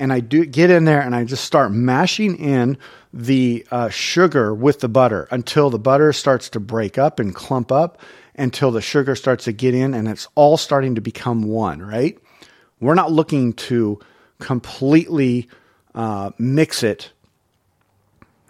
and 0.00 0.14
I 0.14 0.20
do 0.20 0.46
get 0.46 0.70
in 0.70 0.86
there 0.86 1.00
and 1.00 1.14
I 1.14 1.24
just 1.24 1.44
start 1.44 1.70
mashing 1.72 2.36
in 2.36 2.78
the 3.12 3.66
uh, 3.70 3.90
sugar 3.90 4.54
with 4.54 4.80
the 4.80 4.88
butter 4.88 5.28
until 5.30 5.68
the 5.68 5.78
butter 5.78 6.12
starts 6.14 6.48
to 6.50 6.60
break 6.60 6.96
up 6.96 7.20
and 7.20 7.34
clump 7.34 7.70
up 7.70 8.00
until 8.34 8.70
the 8.70 8.80
sugar 8.80 9.14
starts 9.14 9.44
to 9.44 9.52
get 9.52 9.74
in 9.74 9.92
and 9.92 10.08
it's 10.08 10.26
all 10.34 10.56
starting 10.56 10.94
to 10.94 11.02
become 11.02 11.42
one, 11.42 11.82
right? 11.82 12.18
We're 12.80 12.94
not 12.94 13.12
looking 13.12 13.52
to 13.52 14.00
completely 14.38 15.48
uh, 15.94 16.30
mix 16.38 16.82
it 16.82 17.12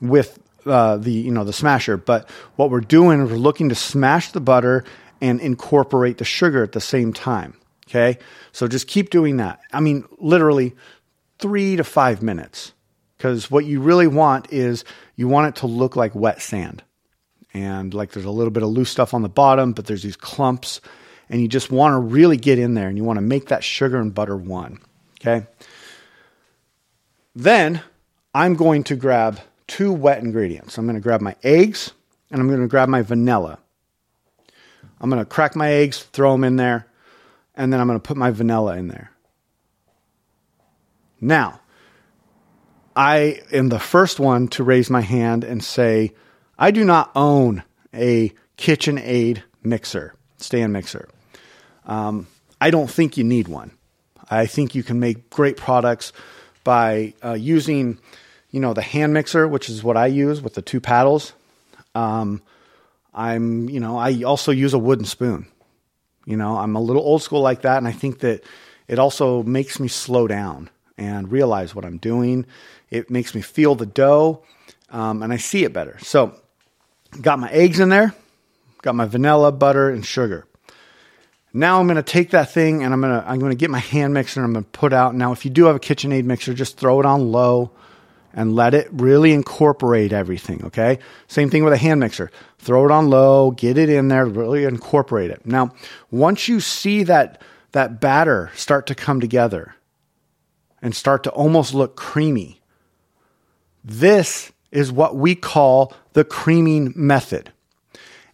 with 0.00 0.38
uh, 0.66 0.98
the 0.98 1.10
you 1.10 1.32
know 1.32 1.42
the 1.42 1.52
smasher, 1.52 1.96
but 1.96 2.28
what 2.56 2.70
we're 2.70 2.80
doing 2.80 3.22
is 3.22 3.30
we're 3.30 3.36
looking 3.36 3.70
to 3.70 3.74
smash 3.74 4.30
the 4.30 4.40
butter 4.40 4.84
and 5.20 5.40
incorporate 5.40 6.18
the 6.18 6.24
sugar 6.24 6.62
at 6.62 6.72
the 6.72 6.80
same 6.80 7.12
time. 7.12 7.56
Okay, 7.88 8.18
so 8.52 8.68
just 8.68 8.86
keep 8.86 9.10
doing 9.10 9.38
that. 9.38 9.58
I 9.72 9.80
mean, 9.80 10.04
literally 10.18 10.76
three 11.40 11.76
to 11.76 11.84
five 11.84 12.22
minutes 12.22 12.72
because 13.16 13.50
what 13.50 13.66
you 13.66 13.80
really 13.80 14.06
want 14.06 14.50
is 14.50 14.84
you 15.14 15.28
want 15.28 15.48
it 15.48 15.60
to 15.60 15.66
look 15.66 15.94
like 15.94 16.14
wet 16.14 16.40
sand. 16.40 16.82
And 17.52 17.92
like 17.92 18.12
there's 18.12 18.24
a 18.24 18.30
little 18.30 18.50
bit 18.50 18.62
of 18.62 18.70
loose 18.70 18.90
stuff 18.90 19.12
on 19.12 19.22
the 19.22 19.28
bottom, 19.28 19.72
but 19.72 19.86
there's 19.86 20.02
these 20.02 20.16
clumps. 20.16 20.80
And 21.28 21.42
you 21.42 21.48
just 21.48 21.70
want 21.70 21.92
to 21.92 21.98
really 21.98 22.36
get 22.36 22.58
in 22.58 22.74
there 22.74 22.88
and 22.88 22.96
you 22.96 23.04
want 23.04 23.18
to 23.18 23.22
make 23.22 23.48
that 23.48 23.62
sugar 23.62 23.98
and 23.98 24.14
butter 24.14 24.36
one. 24.36 24.78
Okay. 25.20 25.46
Then 27.34 27.82
I'm 28.34 28.54
going 28.54 28.84
to 28.84 28.96
grab 28.96 29.38
two 29.66 29.92
wet 29.92 30.22
ingredients. 30.22 30.78
I'm 30.78 30.86
going 30.86 30.96
to 30.96 31.02
grab 31.02 31.20
my 31.20 31.36
eggs 31.42 31.92
and 32.30 32.40
I'm 32.40 32.48
going 32.48 32.62
to 32.62 32.68
grab 32.68 32.88
my 32.88 33.02
vanilla. 33.02 33.58
I'm 35.00 35.10
going 35.10 35.22
to 35.22 35.28
crack 35.28 35.54
my 35.54 35.70
eggs, 35.70 36.02
throw 36.02 36.32
them 36.32 36.44
in 36.44 36.56
there, 36.56 36.86
and 37.54 37.72
then 37.72 37.80
I'm 37.80 37.86
going 37.86 38.00
to 38.00 38.06
put 38.06 38.16
my 38.16 38.30
vanilla 38.30 38.76
in 38.76 38.88
there. 38.88 39.10
Now, 41.20 41.60
I 42.96 43.42
am 43.52 43.68
the 43.68 43.78
first 43.78 44.18
one 44.18 44.48
to 44.48 44.64
raise 44.64 44.90
my 44.90 45.00
hand 45.00 45.44
and 45.44 45.62
say, 45.62 46.12
I 46.58 46.70
do 46.70 46.84
not 46.84 47.10
own 47.14 47.62
a 47.94 48.32
KitchenAid 48.56 49.42
mixer, 49.62 50.14
stand 50.38 50.72
mixer. 50.72 51.08
Um, 51.86 52.26
I 52.60 52.70
don't 52.70 52.90
think 52.90 53.16
you 53.16 53.24
need 53.24 53.48
one. 53.48 53.72
I 54.30 54.46
think 54.46 54.74
you 54.74 54.82
can 54.82 55.00
make 55.00 55.30
great 55.30 55.56
products 55.56 56.12
by 56.62 57.14
uh, 57.24 57.32
using, 57.32 57.98
you 58.50 58.60
know, 58.60 58.74
the 58.74 58.82
hand 58.82 59.12
mixer, 59.12 59.48
which 59.48 59.68
is 59.68 59.82
what 59.82 59.96
I 59.96 60.06
use 60.06 60.40
with 60.40 60.54
the 60.54 60.62
two 60.62 60.80
paddles. 60.80 61.32
Um, 61.94 62.42
I'm, 63.12 63.68
you 63.68 63.80
know, 63.80 63.98
I 63.98 64.22
also 64.22 64.52
use 64.52 64.74
a 64.74 64.78
wooden 64.78 65.04
spoon. 65.04 65.46
You 66.26 66.36
know, 66.36 66.56
I'm 66.56 66.76
a 66.76 66.80
little 66.80 67.02
old 67.02 67.22
school 67.22 67.40
like 67.40 67.62
that, 67.62 67.78
and 67.78 67.88
I 67.88 67.92
think 67.92 68.20
that 68.20 68.44
it 68.86 68.98
also 68.98 69.42
makes 69.42 69.80
me 69.80 69.88
slow 69.88 70.28
down 70.28 70.70
and 71.00 71.32
realize 71.32 71.74
what 71.74 71.84
I'm 71.84 71.96
doing. 71.96 72.46
It 72.90 73.10
makes 73.10 73.34
me 73.34 73.40
feel 73.40 73.74
the 73.74 73.86
dough 73.86 74.44
um, 74.90 75.22
and 75.22 75.32
I 75.32 75.38
see 75.38 75.64
it 75.64 75.72
better. 75.72 75.98
So, 76.00 76.34
got 77.20 77.38
my 77.38 77.50
eggs 77.50 77.80
in 77.80 77.88
there, 77.88 78.14
got 78.82 78.94
my 78.94 79.06
vanilla, 79.06 79.50
butter, 79.50 79.90
and 79.90 80.04
sugar. 80.04 80.46
Now 81.52 81.80
I'm 81.80 81.86
going 81.86 81.96
to 81.96 82.02
take 82.02 82.30
that 82.30 82.52
thing 82.52 82.84
and 82.84 82.92
I'm 82.92 83.00
going 83.00 83.20
to 83.20 83.28
I'm 83.28 83.40
going 83.40 83.50
to 83.50 83.56
get 83.56 83.70
my 83.70 83.80
hand 83.80 84.14
mixer 84.14 84.40
and 84.40 84.46
I'm 84.46 84.52
going 84.52 84.64
to 84.64 84.70
put 84.70 84.92
out. 84.92 85.16
Now, 85.16 85.32
if 85.32 85.44
you 85.44 85.50
do 85.50 85.64
have 85.64 85.74
a 85.74 85.80
KitchenAid 85.80 86.24
mixer, 86.24 86.54
just 86.54 86.76
throw 86.76 87.00
it 87.00 87.06
on 87.06 87.32
low 87.32 87.72
and 88.32 88.54
let 88.54 88.74
it 88.74 88.88
really 88.92 89.32
incorporate 89.32 90.12
everything. 90.12 90.64
Okay. 90.66 91.00
Same 91.26 91.50
thing 91.50 91.64
with 91.64 91.72
a 91.72 91.76
hand 91.76 91.98
mixer. 91.98 92.30
Throw 92.58 92.84
it 92.84 92.92
on 92.92 93.10
low, 93.10 93.50
get 93.50 93.78
it 93.78 93.88
in 93.88 94.08
there, 94.08 94.26
really 94.26 94.64
incorporate 94.64 95.32
it. 95.32 95.44
Now, 95.44 95.72
once 96.12 96.46
you 96.46 96.60
see 96.60 97.02
that 97.04 97.42
that 97.72 98.00
batter 98.00 98.52
start 98.54 98.86
to 98.88 98.94
come 98.94 99.20
together, 99.20 99.74
and 100.82 100.94
start 100.94 101.24
to 101.24 101.30
almost 101.30 101.74
look 101.74 101.96
creamy. 101.96 102.60
This 103.84 104.52
is 104.70 104.92
what 104.92 105.16
we 105.16 105.34
call 105.34 105.92
the 106.12 106.24
creaming 106.24 106.92
method. 106.94 107.52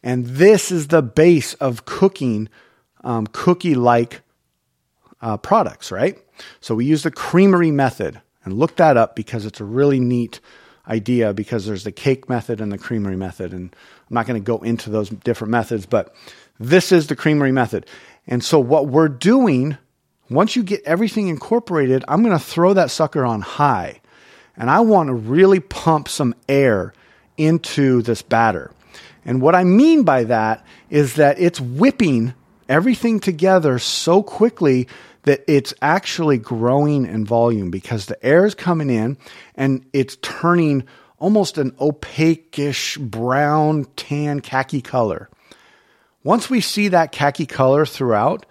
And 0.03 0.27
this 0.27 0.71
is 0.71 0.89
the 0.89 1.03
base 1.03 1.55
of 1.55 1.85
cooking 1.85 2.49
um, 3.07 3.27
cookie 3.29 3.77
like 3.77 4.21
uh, 5.23 5.37
products, 5.37 5.91
right? 5.91 6.19
So 6.61 6.75
we 6.75 6.85
use 6.85 7.05
the 7.05 7.11
creaming 7.11 7.77
method 7.77 8.21
and 8.45 8.55
look 8.55 8.77
that 8.77 8.97
up 8.97 9.17
because 9.17 9.47
it's 9.47 9.61
a 9.61 9.65
really 9.65 10.01
neat 10.01 10.41
idea 10.89 11.33
because 11.33 11.67
there's 11.67 11.85
the 11.85 11.93
cake 11.93 12.29
method 12.29 12.61
and 12.61 12.71
the 12.71 12.79
creaming 12.79 13.19
method. 13.19 13.53
And 13.53 13.75
I'm 14.09 14.15
not 14.15 14.27
going 14.27 14.41
to 14.41 14.45
go 14.45 14.59
into 14.59 14.91
those 14.91 15.09
different 15.09 15.51
methods, 15.51 15.87
but 15.87 16.15
this 16.59 16.93
is 16.93 17.07
the 17.07 17.17
creaming 17.17 17.55
method. 17.55 17.87
And 18.27 18.45
so 18.45 18.59
what 18.59 18.89
we're 18.89 19.09
doing 19.09 19.79
once 20.29 20.57
you 20.57 20.63
get 20.63 20.83
everything 20.85 21.29
incorporated, 21.29 22.05
I'm 22.09 22.23
going 22.23 22.37
to 22.37 22.45
throw 22.45 22.75
that 22.75 22.91
sucker 22.91 23.25
on 23.25 23.43
high. 23.43 24.01
And 24.57 24.71
I 24.71 24.81
want 24.81 25.09
to 25.09 25.15
really 25.15 25.61
pump 25.61 26.09
some 26.09 26.35
air 26.49 26.93
into 27.37 28.03
this 28.03 28.23
batter. 28.23 28.73
And 29.25 29.41
what 29.41 29.55
I 29.55 29.65
mean 29.65 30.05
by 30.05 30.25
that 30.25 30.65
is 30.89 31.15
that 31.15 31.39
it's 31.39 31.61
whipping 31.61 32.35
everything 32.69 33.21
together 33.21 33.79
so 33.79 34.23
quickly 34.23 34.89
that 35.23 35.45
it's 35.47 35.75
actually 35.83 36.39
growing 36.39 37.05
in 37.05 37.25
volume 37.25 37.71
because 37.71 38.07
the 38.07 38.25
air 38.25 38.47
is 38.47 38.55
coming 38.55 38.91
in 38.91 39.19
and 39.57 39.85
it's 39.93 40.17
turning 40.23 40.85
almost 41.19 41.59
an 41.59 41.73
opaquish 41.73 42.99
brown, 42.99 43.85
tan, 43.97 44.41
khaki 44.41 44.81
color. 44.81 45.29
Once 46.23 46.49
we 46.49 46.61
see 46.61 46.89
that 46.89 47.13
khaki 47.13 47.47
color 47.47 47.85
throughout, 47.85 48.47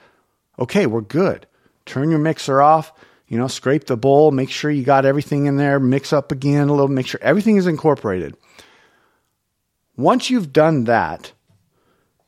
okay, 0.59 0.85
we're 0.85 1.01
good 1.01 1.47
turn 1.85 2.09
your 2.09 2.19
mixer 2.19 2.61
off, 2.61 2.91
you 3.27 3.37
know, 3.37 3.47
scrape 3.47 3.85
the 3.85 3.97
bowl, 3.97 4.31
make 4.31 4.49
sure 4.49 4.69
you 4.69 4.83
got 4.83 5.05
everything 5.05 5.45
in 5.45 5.57
there, 5.57 5.79
mix 5.79 6.13
up 6.13 6.31
again 6.31 6.67
a 6.67 6.71
little, 6.71 6.87
make 6.87 7.07
sure 7.07 7.19
everything 7.23 7.57
is 7.57 7.67
incorporated. 7.67 8.35
Once 9.97 10.29
you've 10.29 10.51
done 10.51 10.83
that, 10.85 11.31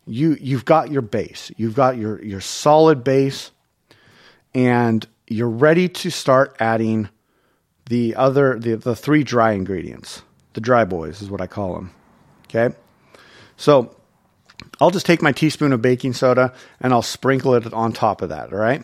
you 0.05 0.37
you've 0.39 0.65
got 0.65 0.89
your 0.89 1.01
base. 1.01 1.51
You've 1.57 1.75
got 1.75 1.97
your 1.97 2.23
your 2.23 2.39
solid 2.41 3.03
base 3.03 3.51
and 4.53 5.05
you're 5.27 5.49
ready 5.49 5.89
to 5.89 6.09
start 6.09 6.55
adding 6.59 7.09
the 7.87 8.15
other 8.15 8.57
the, 8.57 8.75
the 8.75 8.95
three 8.95 9.23
dry 9.23 9.51
ingredients. 9.51 10.21
The 10.53 10.61
dry 10.61 10.85
boys 10.85 11.21
is 11.21 11.29
what 11.29 11.41
I 11.41 11.47
call 11.47 11.75
them. 11.75 11.91
Okay? 12.45 12.75
So, 13.57 13.95
I'll 14.79 14.91
just 14.91 15.05
take 15.05 15.21
my 15.21 15.31
teaspoon 15.31 15.73
of 15.73 15.81
baking 15.81 16.13
soda 16.13 16.53
and 16.79 16.93
I'll 16.93 17.01
sprinkle 17.01 17.53
it 17.55 17.71
on 17.73 17.91
top 17.91 18.21
of 18.21 18.29
that, 18.29 18.53
all 18.53 18.59
right? 18.59 18.83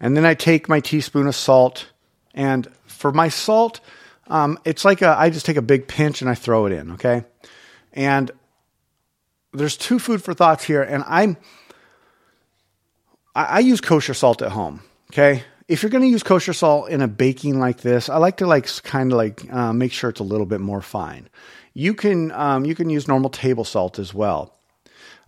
And 0.00 0.16
then 0.16 0.24
I 0.24 0.34
take 0.34 0.68
my 0.68 0.80
teaspoon 0.80 1.26
of 1.26 1.34
salt. 1.34 1.86
And 2.34 2.68
for 2.86 3.12
my 3.12 3.28
salt, 3.28 3.80
um, 4.28 4.58
it's 4.64 4.84
like 4.84 5.02
a, 5.02 5.16
I 5.18 5.30
just 5.30 5.46
take 5.46 5.56
a 5.56 5.62
big 5.62 5.88
pinch 5.88 6.20
and 6.20 6.30
I 6.30 6.34
throw 6.34 6.66
it 6.66 6.72
in, 6.72 6.92
okay? 6.92 7.24
And 7.92 8.30
there's 9.52 9.76
two 9.76 9.98
food 9.98 10.22
for 10.22 10.34
thoughts 10.34 10.64
here. 10.64 10.82
And 10.82 11.04
I'm, 11.06 11.36
I, 13.34 13.44
I 13.44 13.58
use 13.60 13.80
kosher 13.80 14.14
salt 14.14 14.42
at 14.42 14.52
home, 14.52 14.82
okay? 15.12 15.44
If 15.68 15.82
you're 15.82 15.90
going 15.90 16.02
to 16.02 16.08
use 16.08 16.22
kosher 16.22 16.52
salt 16.52 16.90
in 16.90 17.00
a 17.00 17.08
baking 17.08 17.58
like 17.58 17.80
this, 17.80 18.08
I 18.08 18.18
like 18.18 18.36
to 18.38 18.46
like 18.46 18.68
kind 18.82 19.12
of 19.12 19.18
like 19.18 19.52
uh, 19.52 19.72
make 19.72 19.92
sure 19.92 20.10
it's 20.10 20.20
a 20.20 20.24
little 20.24 20.46
bit 20.46 20.60
more 20.60 20.80
fine. 20.80 21.28
You 21.74 21.92
can 21.92 22.30
um, 22.32 22.64
you 22.64 22.74
can 22.74 22.88
use 22.88 23.08
normal 23.08 23.28
table 23.30 23.64
salt 23.64 23.98
as 23.98 24.14
well. 24.14 24.54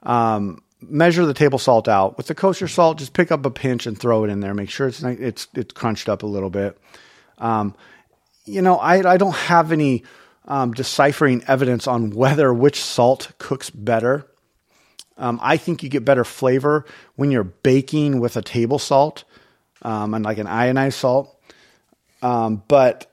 Um, 0.05 0.63
measure 0.81 1.27
the 1.27 1.35
table 1.35 1.59
salt 1.59 1.89
out. 1.89 2.17
With 2.17 2.27
the 2.27 2.35
kosher 2.35 2.69
salt, 2.69 2.99
just 2.99 3.13
pick 3.13 3.33
up 3.33 3.45
a 3.45 3.51
pinch 3.51 3.87
and 3.87 3.99
throw 3.99 4.25
it 4.25 4.31
in 4.31 4.41
there. 4.41 4.55
Make 4.55 4.71
sure 4.71 4.89
it's 4.89 5.03
it's 5.03 5.49
it's 5.55 5.73
crunched 5.73 6.09
up 6.09 6.23
a 6.23 6.27
little 6.27 6.51
bit. 6.51 6.79
Um, 7.39 7.75
you 8.45 8.63
know, 8.63 8.77
I 8.77 9.15
I 9.15 9.17
don't 9.17 9.35
have 9.35 9.73
any 9.73 10.05
um, 10.47 10.73
deciphering 10.73 11.45
evidence 11.47 11.87
on 11.87 12.11
whether 12.11 12.53
which 12.53 12.83
salt 12.83 13.33
cooks 13.39 13.71
better. 13.71 14.27
Um, 15.17 15.41
I 15.43 15.57
think 15.57 15.83
you 15.83 15.89
get 15.89 16.05
better 16.05 16.25
flavor 16.25 16.85
when 17.17 17.31
you're 17.31 17.45
baking 17.45 18.21
with 18.21 18.37
a 18.37 18.43
table 18.43 18.79
salt 18.79 19.25
um, 19.83 20.15
and 20.15 20.25
like 20.25 20.39
an 20.39 20.47
ionized 20.47 20.97
salt. 20.97 21.35
Um, 22.23 22.63
but 22.69 23.13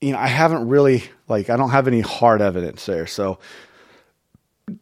you 0.00 0.12
know, 0.12 0.18
I 0.18 0.26
haven't 0.26 0.68
really 0.68 1.04
like 1.28 1.50
I 1.50 1.56
don't 1.56 1.70
have 1.70 1.86
any 1.86 2.00
hard 2.00 2.40
evidence 2.40 2.86
there, 2.86 3.06
so 3.06 3.38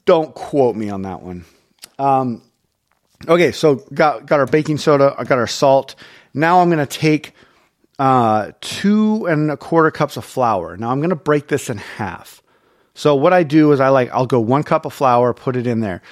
don't 0.05 0.35
quote 0.35 0.77
me 0.77 0.89
on 0.89 1.03
that 1.03 1.23
one. 1.23 1.45
Um, 1.99 2.43
okay, 3.29 3.53
so 3.53 3.77
got 3.93 4.27
got 4.27 4.41
our 4.41 4.47
baking 4.47 4.79
soda, 4.79 5.15
I 5.17 5.25
got 5.25 5.39
our 5.39 5.47
salt. 5.47 5.95
Now 6.33 6.61
I'm 6.61 6.69
going 6.69 6.85
to 6.85 6.87
take 6.87 7.35
uh, 7.99 8.53
two 8.61 9.27
and 9.27 9.51
a 9.51 9.57
quarter 9.57 9.91
cups 9.91 10.17
of 10.17 10.25
flour. 10.25 10.77
Now 10.77 10.91
I'm 10.91 10.99
going 10.99 11.11
to 11.11 11.17
break 11.17 11.49
this 11.49 11.71
in 11.71 11.79
half. 11.79 12.43
So 12.95 13.15
what 13.15 13.33
I 13.33 13.43
do 13.43 13.73
is 13.73 13.81
I 13.81 13.89
like 13.89 14.11
I'll 14.13 14.27
go 14.27 14.41
one 14.41 14.63
cup 14.63 14.85
of 14.85 14.93
flour, 14.93 15.35
put 15.35 15.57
it 15.57 15.67
in 15.67 15.81
there. 15.81 16.03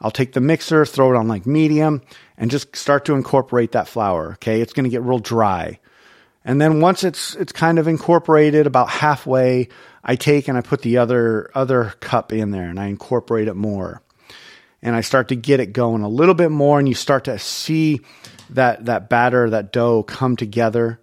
I'll 0.00 0.10
take 0.10 0.32
the 0.32 0.40
mixer, 0.40 0.84
throw 0.84 1.14
it 1.14 1.16
on 1.16 1.28
like 1.28 1.46
medium, 1.46 2.02
and 2.36 2.50
just 2.50 2.74
start 2.74 3.04
to 3.04 3.14
incorporate 3.14 3.72
that 3.72 3.86
flour. 3.86 4.32
Okay, 4.34 4.60
it's 4.60 4.72
going 4.72 4.84
to 4.84 4.90
get 4.90 5.02
real 5.02 5.20
dry. 5.20 5.78
And 6.44 6.60
then 6.60 6.80
once 6.80 7.04
it's 7.04 7.36
it's 7.36 7.52
kind 7.52 7.78
of 7.78 7.86
incorporated 7.86 8.66
about 8.66 8.88
halfway, 8.88 9.68
I 10.02 10.16
take 10.16 10.48
and 10.48 10.58
I 10.58 10.60
put 10.60 10.82
the 10.82 10.98
other 10.98 11.50
other 11.54 11.94
cup 12.00 12.32
in 12.32 12.50
there 12.50 12.68
and 12.68 12.80
I 12.80 12.86
incorporate 12.86 13.46
it 13.46 13.54
more. 13.54 14.02
And 14.82 14.96
I 14.96 15.00
start 15.00 15.28
to 15.28 15.36
get 15.36 15.60
it 15.60 15.72
going 15.72 16.02
a 16.02 16.08
little 16.08 16.34
bit 16.34 16.50
more 16.50 16.78
and 16.78 16.88
you 16.88 16.94
start 16.94 17.24
to 17.24 17.38
see 17.38 18.00
that 18.50 18.86
that 18.86 19.08
batter, 19.08 19.50
that 19.50 19.72
dough 19.72 20.02
come 20.02 20.36
together. 20.36 21.00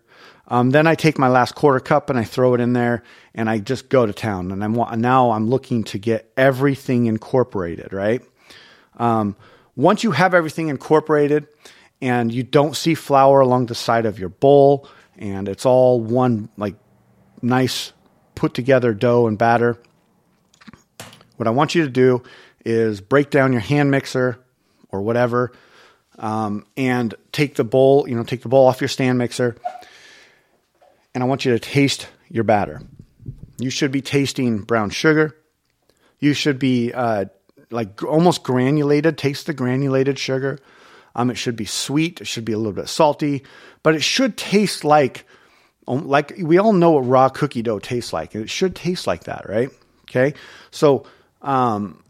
Um, 0.47 0.71
then 0.71 0.87
I 0.87 0.95
take 0.95 1.19
my 1.19 1.27
last 1.27 1.55
quarter 1.55 1.79
cup 1.79 2.09
and 2.09 2.17
I 2.17 2.23
throw 2.23 2.55
it 2.55 2.61
in 2.61 2.73
there 2.73 3.03
and 3.35 3.49
I 3.49 3.59
just 3.59 3.89
go 3.89 4.05
to 4.05 4.13
town. 4.13 4.51
And 4.51 4.63
I'm 4.63 4.73
now 4.99 5.31
I'm 5.31 5.47
looking 5.47 5.83
to 5.85 5.99
get 5.99 6.31
everything 6.35 7.05
incorporated, 7.05 7.93
right? 7.93 8.21
Um, 8.97 9.35
once 9.75 10.03
you 10.03 10.11
have 10.11 10.33
everything 10.33 10.67
incorporated 10.67 11.47
and 12.01 12.33
you 12.33 12.43
don't 12.43 12.75
see 12.75 12.95
flour 12.95 13.39
along 13.39 13.67
the 13.67 13.75
side 13.75 14.05
of 14.05 14.19
your 14.19 14.29
bowl 14.29 14.89
and 15.17 15.47
it's 15.47 15.65
all 15.65 16.01
one 16.01 16.49
like 16.57 16.75
nice 17.41 17.93
put 18.35 18.53
together 18.53 18.93
dough 18.93 19.27
and 19.27 19.37
batter, 19.37 19.77
what 21.37 21.47
I 21.47 21.51
want 21.51 21.75
you 21.75 21.83
to 21.83 21.89
do 21.89 22.23
is 22.65 23.01
break 23.01 23.29
down 23.29 23.51
your 23.51 23.61
hand 23.61 23.91
mixer 23.91 24.39
or 24.89 25.01
whatever 25.01 25.51
um, 26.19 26.65
and 26.77 27.15
take 27.31 27.55
the 27.55 27.63
bowl, 27.63 28.07
you 28.07 28.15
know, 28.15 28.23
take 28.23 28.41
the 28.41 28.49
bowl 28.49 28.67
off 28.67 28.81
your 28.81 28.87
stand 28.87 29.17
mixer. 29.17 29.55
And 31.13 31.23
I 31.23 31.27
want 31.27 31.45
you 31.45 31.53
to 31.53 31.59
taste 31.59 32.07
your 32.29 32.43
batter. 32.43 32.81
You 33.57 33.69
should 33.69 33.91
be 33.91 34.01
tasting 34.01 34.59
brown 34.59 34.89
sugar. 34.89 35.35
You 36.19 36.33
should 36.33 36.59
be 36.59 36.93
uh, 36.93 37.25
like 37.71 38.03
almost 38.03 38.43
granulated. 38.43 39.17
Taste 39.17 39.47
the 39.47 39.53
granulated 39.53 40.19
sugar. 40.19 40.59
Um, 41.15 41.29
it 41.29 41.35
should 41.35 41.55
be 41.55 41.65
sweet. 41.65 42.21
It 42.21 42.27
should 42.27 42.45
be 42.45 42.53
a 42.53 42.57
little 42.57 42.73
bit 42.73 42.87
salty, 42.87 43.43
but 43.81 43.95
it 43.95 44.03
should 44.03 44.37
taste 44.37 44.83
like, 44.83 45.25
um, 45.87 46.07
like 46.07 46.33
we 46.39 46.57
all 46.57 46.73
know 46.73 46.91
what 46.91 47.01
raw 47.01 47.29
cookie 47.29 47.61
dough 47.61 47.79
tastes 47.79 48.13
like. 48.13 48.35
It 48.35 48.49
should 48.49 48.75
taste 48.75 49.07
like 49.07 49.23
that, 49.23 49.49
right? 49.49 49.69
Okay. 50.03 50.35
So, 50.71 51.05
um, 51.41 52.03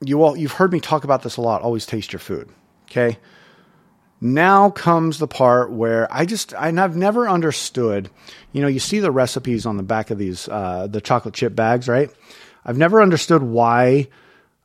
you 0.00 0.22
all, 0.22 0.36
you've 0.36 0.52
heard 0.52 0.72
me 0.72 0.80
talk 0.80 1.04
about 1.04 1.22
this 1.22 1.36
a 1.36 1.40
lot. 1.40 1.62
Always 1.62 1.86
taste 1.86 2.12
your 2.12 2.20
food. 2.20 2.48
Okay. 2.84 3.18
Now 4.20 4.70
comes 4.70 5.18
the 5.18 5.26
part 5.26 5.72
where 5.72 6.06
I 6.12 6.26
just, 6.26 6.52
and 6.52 6.78
I've 6.78 6.96
never 6.96 7.28
understood, 7.28 8.10
you 8.52 8.60
know, 8.60 8.68
you 8.68 8.78
see 8.78 8.98
the 8.98 9.10
recipes 9.10 9.64
on 9.64 9.76
the 9.76 9.82
back 9.82 10.10
of 10.10 10.18
these, 10.18 10.48
uh, 10.48 10.86
the 10.88 11.00
chocolate 11.00 11.34
chip 11.34 11.54
bags, 11.54 11.88
right? 11.88 12.10
I've 12.64 12.76
never 12.76 13.00
understood 13.00 13.42
why, 13.42 14.08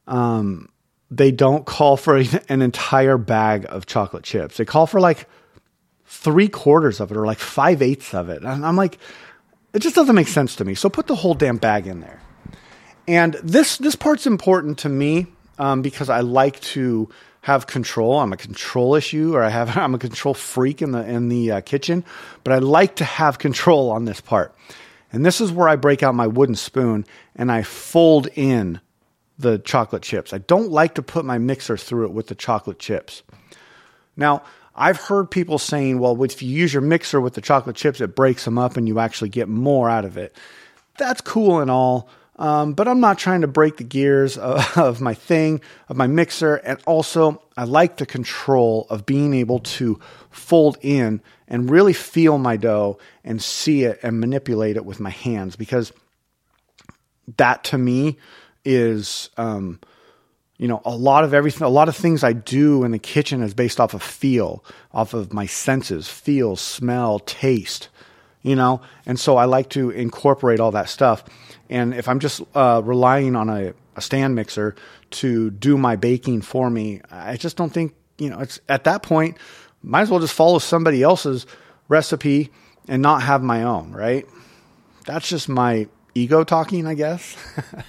um, 0.07 0.69
they 1.11 1.31
don't 1.31 1.65
call 1.65 1.95
for 1.95 2.17
an 2.49 2.61
entire 2.61 3.17
bag 3.17 3.65
of 3.69 3.85
chocolate 3.85 4.23
chips. 4.23 4.57
They 4.57 4.65
call 4.65 4.87
for 4.87 4.99
like 4.99 5.29
three 6.05 6.49
quarters 6.49 6.99
of 6.99 7.11
it 7.11 7.17
or 7.17 7.25
like 7.25 7.39
five 7.39 7.81
eighths 7.81 8.13
of 8.13 8.29
it. 8.29 8.43
And 8.43 8.65
I'm 8.65 8.75
like, 8.75 8.97
it 9.73 9.79
just 9.79 9.95
doesn't 9.95 10.15
make 10.15 10.27
sense 10.27 10.55
to 10.57 10.65
me. 10.65 10.75
So 10.75 10.89
put 10.89 11.07
the 11.07 11.15
whole 11.15 11.33
damn 11.33 11.57
bag 11.57 11.87
in 11.87 12.01
there. 12.01 12.21
And 13.07 13.35
this 13.43 13.77
this 13.77 13.95
part's 13.95 14.25
important 14.25 14.79
to 14.79 14.89
me 14.89 15.27
um, 15.59 15.81
because 15.81 16.09
I 16.09 16.21
like 16.21 16.59
to 16.61 17.09
have 17.41 17.67
control. 17.67 18.19
I'm 18.19 18.33
a 18.33 18.37
control 18.37 18.95
issue, 18.95 19.35
or 19.35 19.43
I 19.43 19.49
have 19.49 19.77
I'm 19.77 19.93
a 19.93 19.99
control 19.99 20.33
freak 20.33 20.81
in 20.81 20.91
the 20.91 21.07
in 21.07 21.29
the 21.29 21.51
uh, 21.51 21.61
kitchen, 21.61 22.03
but 22.43 22.53
I 22.53 22.59
like 22.59 22.95
to 22.97 23.05
have 23.05 23.37
control 23.39 23.91
on 23.91 24.05
this 24.05 24.21
part. 24.21 24.55
And 25.11 25.25
this 25.25 25.39
is 25.39 25.51
where 25.51 25.69
I 25.69 25.75
break 25.75 26.03
out 26.03 26.13
my 26.15 26.27
wooden 26.27 26.55
spoon 26.55 27.05
and 27.35 27.51
I 27.51 27.61
fold 27.61 28.27
in 28.35 28.81
the 29.37 29.59
chocolate 29.59 30.01
chips. 30.01 30.33
I 30.33 30.39
don't 30.39 30.71
like 30.71 30.95
to 30.95 31.01
put 31.01 31.23
my 31.23 31.37
mixer 31.37 31.77
through 31.77 32.05
it 32.05 32.11
with 32.11 32.27
the 32.27 32.35
chocolate 32.35 32.79
chips. 32.79 33.23
Now, 34.17 34.43
I've 34.75 34.97
heard 34.97 35.31
people 35.31 35.57
saying, 35.57 35.99
well, 35.99 36.21
if 36.23 36.41
you 36.41 36.49
use 36.49 36.73
your 36.73 36.81
mixer 36.81 37.21
with 37.21 37.33
the 37.33 37.41
chocolate 37.41 37.77
chips, 37.77 38.01
it 38.01 38.15
breaks 38.15 38.43
them 38.43 38.57
up 38.57 38.75
and 38.75 38.87
you 38.87 38.99
actually 38.99 39.29
get 39.29 39.47
more 39.47 39.89
out 39.89 40.03
of 40.03 40.17
it. 40.17 40.35
That's 40.97 41.21
cool 41.21 41.59
and 41.59 41.71
all, 41.71 42.09
um, 42.37 42.73
but 42.73 42.87
I'm 42.87 42.99
not 42.99 43.17
trying 43.17 43.41
to 43.41 43.47
break 43.47 43.77
the 43.77 43.83
gears 43.83 44.37
of, 44.37 44.77
of 44.77 45.01
my 45.01 45.13
thing, 45.13 45.61
of 45.89 45.97
my 45.97 46.07
mixer. 46.07 46.55
And 46.55 46.79
also, 46.85 47.41
I 47.57 47.63
like 47.63 47.97
the 47.97 48.05
control 48.05 48.87
of 48.89 49.05
being 49.05 49.33
able 49.33 49.59
to 49.59 49.99
fold 50.29 50.77
in 50.81 51.21
and 51.47 51.69
really 51.69 51.93
feel 51.93 52.37
my 52.37 52.57
dough 52.57 52.97
and 53.23 53.41
see 53.41 53.83
it 53.83 53.99
and 54.03 54.19
manipulate 54.19 54.75
it 54.75 54.85
with 54.85 54.99
my 54.99 55.11
hands 55.11 55.55
because 55.55 55.93
that 57.37 57.63
to 57.65 57.77
me 57.77 58.17
is 58.63 59.29
um, 59.37 59.79
you 60.57 60.67
know 60.67 60.81
a 60.85 60.95
lot 60.95 61.23
of 61.23 61.33
everything 61.33 61.65
a 61.65 61.69
lot 61.69 61.89
of 61.89 61.95
things 61.95 62.23
i 62.23 62.33
do 62.33 62.83
in 62.83 62.91
the 62.91 62.99
kitchen 62.99 63.41
is 63.41 63.53
based 63.53 63.79
off 63.79 63.93
of 63.93 64.01
feel 64.01 64.63
off 64.93 65.13
of 65.13 65.33
my 65.33 65.45
senses 65.45 66.07
feel 66.07 66.55
smell 66.55 67.19
taste 67.19 67.89
you 68.45 68.55
know 68.55 68.81
and 69.05 69.19
so 69.19 69.37
i 69.37 69.45
like 69.45 69.69
to 69.69 69.89
incorporate 69.89 70.59
all 70.59 70.71
that 70.71 70.89
stuff 70.89 71.23
and 71.69 71.93
if 71.93 72.07
i'm 72.07 72.19
just 72.19 72.41
uh, 72.53 72.81
relying 72.83 73.35
on 73.35 73.49
a, 73.49 73.73
a 73.95 74.01
stand 74.01 74.35
mixer 74.35 74.75
to 75.11 75.49
do 75.51 75.77
my 75.77 75.95
baking 75.95 76.41
for 76.41 76.69
me 76.69 77.01
i 77.11 77.35
just 77.35 77.57
don't 77.57 77.73
think 77.73 77.93
you 78.17 78.29
know 78.29 78.39
it's 78.39 78.59
at 78.69 78.83
that 78.83 79.03
point 79.03 79.37
might 79.81 80.01
as 80.01 80.09
well 80.09 80.19
just 80.19 80.33
follow 80.33 80.59
somebody 80.59 81.03
else's 81.03 81.45
recipe 81.89 82.49
and 82.87 83.01
not 83.01 83.21
have 83.21 83.41
my 83.41 83.63
own 83.63 83.91
right 83.91 84.25
that's 85.05 85.29
just 85.29 85.47
my 85.47 85.87
ego 86.15 86.43
talking, 86.43 86.87
I 86.87 86.95
guess. 86.95 87.35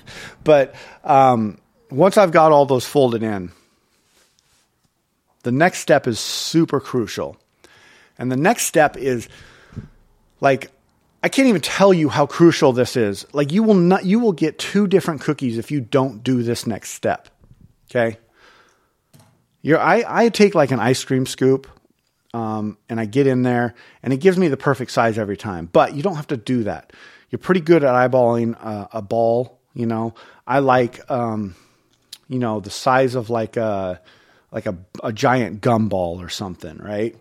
but 0.44 0.74
um, 1.04 1.58
once 1.90 2.18
I've 2.18 2.32
got 2.32 2.52
all 2.52 2.66
those 2.66 2.84
folded 2.84 3.22
in, 3.22 3.52
the 5.44 5.52
next 5.52 5.78
step 5.78 6.06
is 6.06 6.18
super 6.18 6.80
crucial. 6.80 7.36
And 8.18 8.30
the 8.30 8.36
next 8.36 8.64
step 8.64 8.96
is 8.96 9.28
like 10.40 10.70
I 11.22 11.28
can't 11.28 11.48
even 11.48 11.60
tell 11.60 11.92
you 11.92 12.08
how 12.08 12.26
crucial 12.26 12.72
this 12.72 12.96
is. 12.96 13.26
Like 13.32 13.52
you 13.52 13.62
will 13.62 13.74
not 13.74 14.04
you 14.04 14.18
will 14.18 14.32
get 14.32 14.58
two 14.58 14.86
different 14.86 15.20
cookies 15.20 15.58
if 15.58 15.70
you 15.70 15.80
don't 15.80 16.22
do 16.22 16.42
this 16.42 16.66
next 16.66 16.90
step. 16.90 17.28
Okay? 17.90 18.18
You're, 19.62 19.80
I, 19.80 20.04
I 20.06 20.28
take 20.28 20.54
like 20.54 20.70
an 20.70 20.78
ice 20.78 21.02
cream 21.02 21.26
scoop 21.26 21.66
um, 22.32 22.78
and 22.88 23.00
I 23.00 23.04
get 23.06 23.26
in 23.26 23.42
there 23.42 23.74
and 24.02 24.12
it 24.12 24.18
gives 24.18 24.38
me 24.38 24.48
the 24.48 24.56
perfect 24.56 24.92
size 24.92 25.18
every 25.18 25.36
time. 25.36 25.68
But 25.72 25.94
you 25.94 26.02
don't 26.02 26.16
have 26.16 26.28
to 26.28 26.36
do 26.36 26.64
that 26.64 26.92
you're 27.30 27.38
pretty 27.38 27.60
good 27.60 27.84
at 27.84 27.92
eyeballing 27.92 28.56
uh, 28.60 28.88
a 28.92 29.02
ball. 29.02 29.58
You 29.74 29.86
know, 29.86 30.14
I 30.46 30.60
like, 30.60 31.10
um, 31.10 31.54
you 32.28 32.38
know, 32.38 32.60
the 32.60 32.70
size 32.70 33.14
of 33.14 33.30
like 33.30 33.56
a 33.56 34.00
like 34.52 34.66
a, 34.66 34.76
a 35.02 35.12
giant 35.12 35.60
gumball 35.60 36.24
or 36.24 36.28
something, 36.28 36.78
right? 36.78 37.16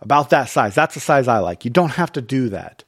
About 0.00 0.30
that 0.30 0.48
size. 0.48 0.74
That's 0.74 0.94
the 0.94 1.00
size 1.00 1.28
I 1.28 1.38
like. 1.38 1.64
You 1.64 1.70
don't 1.70 1.90
have 1.90 2.12
to 2.12 2.22
do 2.22 2.48
that, 2.50 2.84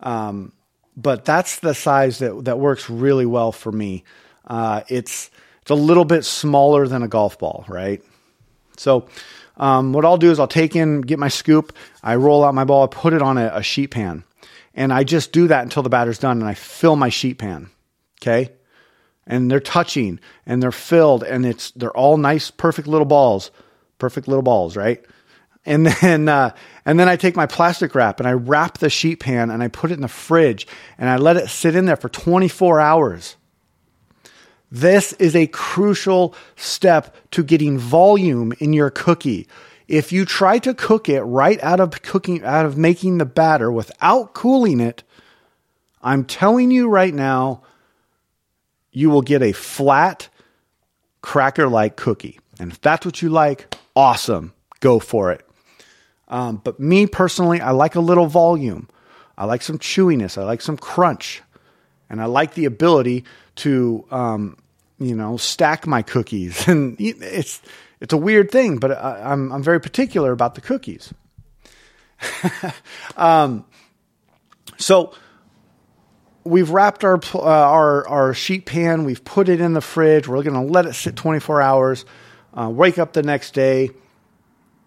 um, 0.00 0.52
but 0.96 1.24
that's 1.24 1.58
the 1.60 1.74
size 1.74 2.20
that 2.20 2.44
that 2.46 2.58
works 2.58 2.88
really 2.88 3.26
well 3.26 3.52
for 3.52 3.70
me. 3.70 4.04
Uh, 4.46 4.82
it's 4.88 5.30
it's 5.60 5.70
a 5.70 5.74
little 5.74 6.04
bit 6.04 6.24
smaller 6.24 6.88
than 6.88 7.02
a 7.02 7.08
golf 7.08 7.38
ball, 7.38 7.64
right? 7.68 8.02
So. 8.76 9.08
Um, 9.56 9.92
what 9.92 10.04
I'll 10.04 10.16
do 10.16 10.32
is 10.32 10.40
I'll 10.40 10.48
take 10.48 10.74
in, 10.74 11.02
get 11.02 11.20
my 11.20 11.28
scoop, 11.28 11.76
I 12.02 12.16
roll 12.16 12.44
out 12.44 12.56
my 12.56 12.64
ball, 12.64 12.82
I 12.82 12.86
put 12.88 13.12
it 13.12 13.22
on 13.22 13.38
a, 13.38 13.52
a 13.54 13.62
sheet 13.62 13.92
pan. 13.92 14.24
And 14.74 14.92
I 14.92 15.04
just 15.04 15.32
do 15.32 15.46
that 15.48 15.62
until 15.62 15.82
the 15.82 15.88
batter's 15.88 16.18
done 16.18 16.40
and 16.40 16.48
I 16.48 16.54
fill 16.54 16.96
my 16.96 17.08
sheet 17.08 17.38
pan. 17.38 17.70
Okay. 18.20 18.50
And 19.26 19.50
they're 19.50 19.60
touching 19.60 20.18
and 20.44 20.62
they're 20.62 20.72
filled 20.72 21.22
and 21.22 21.46
it's, 21.46 21.70
they're 21.72 21.96
all 21.96 22.16
nice, 22.16 22.50
perfect 22.50 22.88
little 22.88 23.06
balls, 23.06 23.50
perfect 23.98 24.26
little 24.26 24.42
balls, 24.42 24.76
right? 24.76 25.04
And 25.66 25.86
then, 25.86 26.28
uh, 26.28 26.54
and 26.84 27.00
then 27.00 27.08
I 27.08 27.16
take 27.16 27.36
my 27.36 27.46
plastic 27.46 27.94
wrap 27.94 28.20
and 28.20 28.28
I 28.28 28.32
wrap 28.32 28.78
the 28.78 28.90
sheet 28.90 29.20
pan 29.20 29.50
and 29.50 29.62
I 29.62 29.68
put 29.68 29.90
it 29.90 29.94
in 29.94 30.02
the 30.02 30.08
fridge 30.08 30.66
and 30.98 31.08
I 31.08 31.16
let 31.16 31.36
it 31.36 31.48
sit 31.48 31.74
in 31.74 31.86
there 31.86 31.96
for 31.96 32.08
24 32.08 32.80
hours. 32.80 33.36
This 34.70 35.12
is 35.14 35.36
a 35.36 35.46
crucial 35.46 36.34
step 36.56 37.14
to 37.30 37.44
getting 37.44 37.78
volume 37.78 38.52
in 38.58 38.72
your 38.72 38.90
cookie. 38.90 39.46
If 39.86 40.12
you 40.12 40.24
try 40.24 40.58
to 40.58 40.74
cook 40.74 41.08
it 41.08 41.22
right 41.22 41.62
out 41.62 41.78
of 41.78 42.02
cooking, 42.02 42.42
out 42.42 42.66
of 42.66 42.76
making 42.76 43.18
the 43.18 43.24
batter 43.24 43.70
without 43.70 44.34
cooling 44.34 44.80
it, 44.80 45.04
I'm 46.02 46.24
telling 46.24 46.70
you 46.70 46.88
right 46.88 47.14
now, 47.14 47.62
you 48.90 49.10
will 49.10 49.22
get 49.22 49.42
a 49.42 49.52
flat, 49.52 50.28
cracker 51.22 51.68
like 51.68 51.96
cookie. 51.96 52.40
And 52.58 52.72
if 52.72 52.80
that's 52.80 53.06
what 53.06 53.22
you 53.22 53.28
like, 53.28 53.74
awesome, 53.94 54.54
go 54.80 54.98
for 54.98 55.32
it. 55.32 55.46
Um, 56.28 56.60
but 56.62 56.80
me 56.80 57.06
personally, 57.06 57.60
I 57.60 57.70
like 57.70 57.94
a 57.94 58.00
little 58.00 58.26
volume. 58.26 58.88
I 59.36 59.44
like 59.44 59.62
some 59.62 59.78
chewiness. 59.78 60.38
I 60.38 60.44
like 60.44 60.60
some 60.60 60.76
crunch. 60.76 61.42
And 62.08 62.20
I 62.20 62.26
like 62.26 62.54
the 62.54 62.64
ability 62.64 63.24
to, 63.56 64.06
um, 64.10 64.56
you 64.98 65.16
know, 65.16 65.36
stack 65.36 65.86
my 65.86 66.02
cookies. 66.02 66.66
And 66.68 66.96
it's, 66.98 67.60
it's 68.00 68.12
a 68.12 68.18
weird 68.18 68.50
thing, 68.50 68.78
but 68.78 68.92
I, 68.92 69.20
am 69.20 69.26
I'm, 69.26 69.52
I'm 69.52 69.62
very 69.62 69.80
particular 69.80 70.32
about 70.32 70.54
the 70.54 70.60
cookies. 70.60 71.12
um, 73.16 73.64
so 74.78 75.14
we've 76.44 76.70
wrapped 76.70 77.04
our 77.04 77.20
uh, 77.34 77.40
our 77.40 78.06
our 78.08 78.34
sheet 78.34 78.66
pan. 78.66 79.04
We've 79.04 79.24
put 79.24 79.48
it 79.48 79.60
in 79.60 79.72
the 79.72 79.80
fridge. 79.80 80.28
We're 80.28 80.42
going 80.42 80.54
to 80.54 80.72
let 80.72 80.86
it 80.86 80.94
sit 80.94 81.16
24 81.16 81.62
hours. 81.62 82.04
Uh, 82.52 82.70
wake 82.70 82.98
up 82.98 83.12
the 83.12 83.22
next 83.22 83.54
day. 83.54 83.90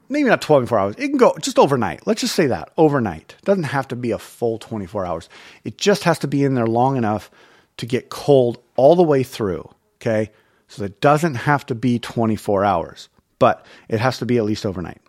Maybe 0.10 0.30
not 0.30 0.42
24 0.42 0.80
hours. 0.80 0.96
It 0.98 1.10
can 1.10 1.18
go 1.18 1.36
just 1.42 1.60
overnight. 1.60 2.06
Let's 2.06 2.22
just 2.22 2.36
say 2.36 2.48
that 2.48 2.72
overnight. 2.78 3.36
It 3.40 3.46
doesn't 3.46 3.64
have 3.64 3.88
to 3.90 3.96
be 3.96 4.12
a 4.12 4.20
full 4.20 4.58
24 4.58 5.06
hours. 5.06 5.30
It 5.64 5.78
just 5.78 6.04
has 6.04 6.20
to 6.20 6.28
be 6.28 6.44
in 6.44 6.56
there 6.56 6.68
long 6.68 6.98
enough 6.98 7.30
to 7.78 7.86
get 7.86 8.10
cold 8.10 8.62
all 8.76 8.96
the 8.96 9.04
way 9.04 9.24
through. 9.24 9.70
Okay. 10.00 10.32
So 10.68 10.84
it 10.84 11.00
doesn't 11.00 11.36
have 11.36 11.66
to 11.68 11.76
be 11.76 12.00
24 12.00 12.66
hours, 12.66 13.10
but 13.40 13.66
it 13.88 14.00
has 14.00 14.20
to 14.20 14.26
be 14.26 14.38
at 14.38 14.44
least 14.44 14.66
overnight. 14.66 15.02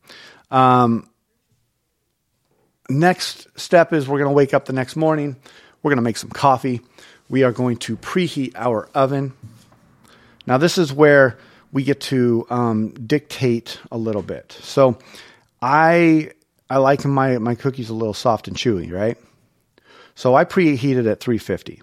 Um, 0.51 1.09
next 2.89 3.49
step 3.59 3.93
is 3.93 4.09
we're 4.09 4.19
going 4.19 4.31
to 4.31 4.35
wake 4.35 4.55
up 4.55 4.67
the 4.67 4.73
next 4.73 4.97
morning. 4.97 5.37
We're 5.83 5.91
going 5.91 5.99
to 5.99 6.03
make 6.03 6.17
some 6.17 6.31
coffee. 6.31 6.81
We 7.29 7.43
are 7.43 7.53
going 7.53 7.77
to 7.79 7.97
preheat 7.97 8.53
our 8.57 8.89
oven. 8.95 9.33
Now, 10.47 10.59
this 10.59 10.79
is 10.79 10.93
where 10.93 11.39
we 11.73 11.85
get 11.85 12.01
to 12.01 12.47
um, 12.51 12.91
dictate 12.91 13.79
a 13.91 13.99
little 13.99 14.23
bit. 14.23 14.57
So, 14.61 14.99
I 15.61 16.31
I 16.71 16.79
like 16.79 17.05
my 17.05 17.39
my 17.39 17.55
cookies 17.55 17.91
a 17.91 17.95
little 17.95 18.15
soft 18.15 18.49
and 18.49 18.57
chewy, 18.57 18.93
right? 18.93 19.17
So 20.15 20.35
I 20.35 20.45
preheat 20.45 20.97
it 20.97 21.07
at 21.07 21.21
350. 21.21 21.81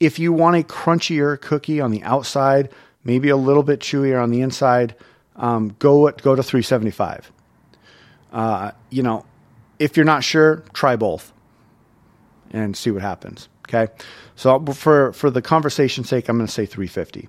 If 0.00 0.18
you 0.18 0.32
want 0.32 0.56
a 0.56 0.62
crunchier 0.62 1.40
cookie 1.40 1.80
on 1.80 1.92
the 1.92 2.02
outside, 2.02 2.70
maybe 3.04 3.28
a 3.28 3.36
little 3.36 3.62
bit 3.62 3.80
chewier 3.80 4.20
on 4.20 4.30
the 4.30 4.40
inside, 4.40 4.94
um, 5.36 5.74
go 5.78 6.10
go 6.10 6.34
to 6.34 6.42
375. 6.42 7.32
Uh, 8.32 8.72
you 8.90 9.02
know, 9.02 9.24
if 9.78 9.96
you're 9.96 10.04
not 10.04 10.24
sure, 10.24 10.64
try 10.72 10.96
both 10.96 11.32
and 12.50 12.76
see 12.76 12.90
what 12.90 13.02
happens. 13.02 13.48
Okay, 13.68 13.92
so 14.34 14.64
for 14.66 15.12
for 15.12 15.30
the 15.30 15.42
conversation's 15.42 16.08
sake, 16.08 16.28
I'm 16.28 16.36
going 16.36 16.46
to 16.46 16.52
say 16.52 16.66
350. 16.66 17.28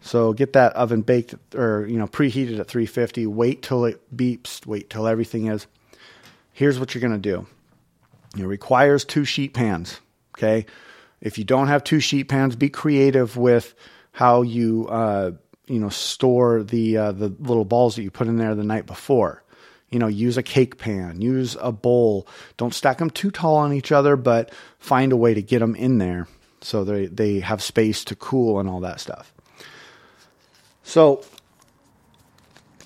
So 0.00 0.32
get 0.32 0.52
that 0.52 0.74
oven 0.74 1.02
baked 1.02 1.34
or 1.54 1.86
you 1.86 1.98
know 1.98 2.06
preheated 2.06 2.58
at 2.58 2.68
350. 2.68 3.26
Wait 3.26 3.62
till 3.62 3.84
it 3.84 4.16
beeps. 4.16 4.64
Wait 4.66 4.90
till 4.90 5.06
everything 5.06 5.46
is. 5.46 5.66
Here's 6.52 6.78
what 6.78 6.94
you're 6.94 7.00
going 7.00 7.12
to 7.12 7.18
do. 7.18 7.46
It 8.36 8.46
requires 8.46 9.04
two 9.04 9.24
sheet 9.24 9.54
pans. 9.54 10.00
Okay, 10.36 10.66
if 11.20 11.38
you 11.38 11.44
don't 11.44 11.68
have 11.68 11.82
two 11.82 12.00
sheet 12.00 12.28
pans, 12.28 12.56
be 12.56 12.68
creative 12.68 13.36
with 13.36 13.74
how 14.12 14.42
you 14.42 14.86
uh, 14.88 15.32
you 15.66 15.78
know 15.78 15.88
store 15.88 16.62
the 16.62 16.96
uh, 16.96 17.12
the 17.12 17.28
little 17.40 17.64
balls 17.64 17.96
that 17.96 18.02
you 18.02 18.10
put 18.10 18.28
in 18.28 18.36
there 18.36 18.54
the 18.54 18.64
night 18.64 18.86
before. 18.86 19.42
You 19.90 19.98
know, 19.98 20.06
use 20.06 20.36
a 20.36 20.42
cake 20.42 20.76
pan, 20.76 21.22
use 21.22 21.56
a 21.60 21.72
bowl. 21.72 22.28
Don't 22.58 22.74
stack 22.74 22.98
them 22.98 23.08
too 23.08 23.30
tall 23.30 23.56
on 23.56 23.72
each 23.72 23.90
other, 23.90 24.16
but 24.16 24.52
find 24.78 25.12
a 25.12 25.16
way 25.16 25.32
to 25.32 25.40
get 25.40 25.60
them 25.60 25.74
in 25.74 25.96
there 25.96 26.28
so 26.60 26.84
they 26.84 27.06
they 27.06 27.40
have 27.40 27.62
space 27.62 28.04
to 28.04 28.16
cool 28.16 28.60
and 28.60 28.68
all 28.68 28.80
that 28.80 29.00
stuff. 29.00 29.32
So, 30.88 31.16
all 31.16 31.22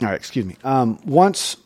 right, 0.00 0.16
excuse 0.16 0.44
me. 0.44 0.56
Um, 0.64 0.98
once 1.06 1.56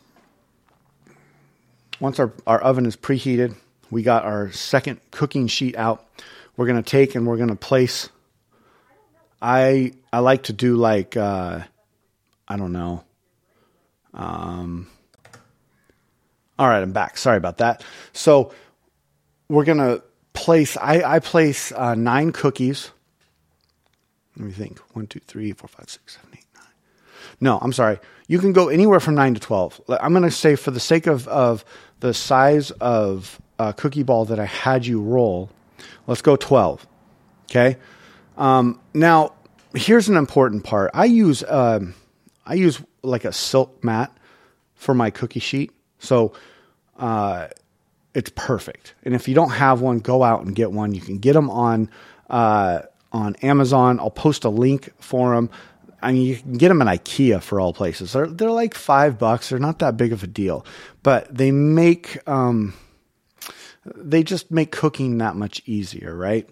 once 1.99 2.19
our, 2.19 2.31
our 2.45 2.61
oven 2.61 2.85
is 2.85 2.95
preheated, 2.95 3.55
we 3.89 4.03
got 4.03 4.23
our 4.23 4.51
second 4.51 4.99
cooking 5.09 5.47
sheet 5.47 5.75
out. 5.75 6.05
We're 6.55 6.67
gonna 6.67 6.83
take 6.83 7.15
and 7.15 7.25
we're 7.25 7.37
gonna 7.37 7.55
place. 7.55 8.09
I 9.41 9.93
I 10.13 10.19
like 10.19 10.43
to 10.43 10.53
do 10.53 10.75
like 10.75 11.17
uh, 11.17 11.61
I 12.47 12.55
don't 12.55 12.71
know. 12.71 13.03
Um, 14.13 14.87
all 16.59 16.67
right, 16.67 16.83
I'm 16.83 16.91
back. 16.91 17.17
Sorry 17.17 17.37
about 17.37 17.57
that. 17.57 17.83
So 18.13 18.53
we're 19.49 19.65
gonna 19.65 20.03
place. 20.33 20.77
I 20.77 21.15
I 21.15 21.17
place 21.17 21.71
uh, 21.71 21.95
nine 21.95 22.31
cookies 22.31 22.91
let 24.37 24.45
me 24.45 24.51
think. 24.51 24.79
One, 24.93 25.07
two, 25.07 25.19
three, 25.19 25.51
four, 25.51 25.67
five, 25.67 25.89
six, 25.89 26.13
seven. 26.15 26.26
No, 27.39 27.59
I'm 27.59 27.73
sorry. 27.73 27.99
You 28.27 28.39
can 28.39 28.51
go 28.51 28.69
anywhere 28.69 28.99
from 28.99 29.15
nine 29.15 29.33
to 29.33 29.39
12. 29.39 29.81
I'm 29.89 30.11
going 30.11 30.23
to 30.23 30.31
say, 30.31 30.55
for 30.55 30.71
the 30.71 30.79
sake 30.79 31.07
of, 31.07 31.27
of 31.27 31.63
the 31.99 32.13
size 32.13 32.71
of 32.71 33.39
a 33.59 33.73
cookie 33.73 34.03
ball 34.03 34.25
that 34.25 34.39
I 34.39 34.45
had 34.45 34.85
you 34.85 35.01
roll, 35.01 35.49
let's 36.07 36.21
go 36.21 36.35
12. 36.35 36.85
Okay. 37.45 37.77
Um, 38.37 38.79
now, 38.93 39.33
here's 39.73 40.09
an 40.09 40.17
important 40.17 40.63
part. 40.63 40.91
I 40.93 41.05
use, 41.05 41.43
um, 41.47 41.93
I 42.45 42.55
use 42.55 42.81
like 43.03 43.25
a 43.25 43.33
silk 43.33 43.83
mat 43.83 44.15
for 44.75 44.93
my 44.93 45.09
cookie 45.09 45.39
sheet. 45.39 45.71
So, 45.99 46.33
uh, 46.97 47.47
it's 48.13 48.31
perfect. 48.35 48.95
And 49.03 49.13
if 49.13 49.27
you 49.27 49.35
don't 49.35 49.51
have 49.51 49.81
one, 49.81 49.99
go 49.99 50.23
out 50.23 50.43
and 50.43 50.55
get 50.55 50.71
one. 50.71 50.93
You 50.93 51.01
can 51.01 51.19
get 51.19 51.33
them 51.33 51.49
on, 51.49 51.89
uh, 52.29 52.81
on 53.11 53.35
Amazon. 53.37 53.99
I'll 53.99 54.09
post 54.09 54.43
a 54.43 54.49
link 54.49 54.91
for 54.99 55.35
them. 55.35 55.49
I 56.01 56.11
mean, 56.11 56.21
you 56.23 56.35
can 56.35 56.57
get 56.57 56.69
them 56.69 56.81
at 56.81 56.87
IKEA 56.87 57.41
for 57.41 57.59
all 57.59 57.73
places. 57.73 58.13
They're 58.13 58.27
they're 58.27 58.51
like 58.51 58.73
five 58.75 59.17
bucks. 59.17 59.49
They're 59.49 59.59
not 59.59 59.79
that 59.79 59.97
big 59.97 60.13
of 60.13 60.23
a 60.23 60.27
deal, 60.27 60.65
but 61.03 61.35
they 61.35 61.51
make 61.51 62.17
um, 62.27 62.73
they 63.95 64.23
just 64.23 64.51
make 64.51 64.71
cooking 64.71 65.17
that 65.19 65.35
much 65.35 65.61
easier, 65.65 66.15
right? 66.15 66.47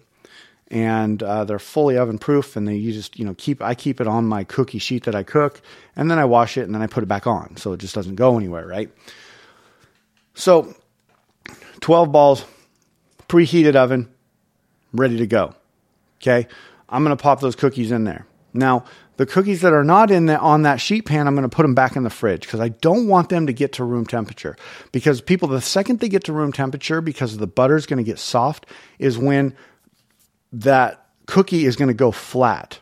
And 0.68 1.22
uh, 1.22 1.44
they're 1.44 1.60
fully 1.60 1.96
oven 1.96 2.18
proof, 2.18 2.56
and 2.56 2.66
they 2.66 2.74
you 2.74 2.92
just 2.92 3.18
you 3.18 3.24
know 3.24 3.34
keep 3.34 3.62
I 3.62 3.74
keep 3.74 4.00
it 4.00 4.08
on 4.08 4.26
my 4.26 4.42
cookie 4.44 4.80
sheet 4.80 5.04
that 5.04 5.14
I 5.14 5.22
cook, 5.22 5.60
and 5.94 6.10
then 6.10 6.18
I 6.18 6.24
wash 6.24 6.56
it, 6.56 6.62
and 6.62 6.74
then 6.74 6.82
I 6.82 6.88
put 6.88 7.04
it 7.04 7.06
back 7.06 7.26
on, 7.26 7.56
so 7.56 7.72
it 7.72 7.78
just 7.78 7.94
doesn't 7.94 8.16
go 8.16 8.36
anywhere, 8.36 8.66
right? 8.66 8.90
So, 10.34 10.74
twelve 11.80 12.10
balls, 12.10 12.44
preheated 13.28 13.76
oven, 13.76 14.08
ready 14.92 15.18
to 15.18 15.26
go. 15.26 15.54
Okay. 16.20 16.48
I'm 16.88 17.04
to 17.04 17.16
pop 17.16 17.40
those 17.40 17.56
cookies 17.56 17.90
in 17.90 18.04
there. 18.04 18.26
Now, 18.54 18.84
the 19.16 19.26
cookies 19.26 19.62
that 19.62 19.72
are 19.72 19.84
not 19.84 20.10
in 20.10 20.26
the, 20.26 20.38
on 20.38 20.62
that 20.62 20.80
sheet 20.80 21.06
pan, 21.06 21.26
I'm 21.26 21.34
going 21.34 21.48
to 21.48 21.54
put 21.54 21.62
them 21.62 21.74
back 21.74 21.96
in 21.96 22.02
the 22.02 22.10
fridge 22.10 22.42
because 22.42 22.60
I 22.60 22.68
don't 22.68 23.08
want 23.08 23.28
them 23.30 23.46
to 23.46 23.52
get 23.52 23.72
to 23.74 23.84
room 23.84 24.06
temperature. 24.06 24.56
Because 24.92 25.20
people, 25.20 25.48
the 25.48 25.60
second 25.60 26.00
they 26.00 26.08
get 26.08 26.24
to 26.24 26.32
room 26.32 26.52
temperature, 26.52 27.00
because 27.00 27.36
the 27.36 27.46
butter 27.46 27.76
is 27.76 27.86
going 27.86 27.98
to 27.98 28.04
get 28.04 28.18
soft, 28.18 28.66
is 28.98 29.16
when 29.16 29.54
that 30.52 31.06
cookie 31.26 31.64
is 31.64 31.76
going 31.76 31.88
to 31.88 31.94
go 31.94 32.10
flat. 32.10 32.78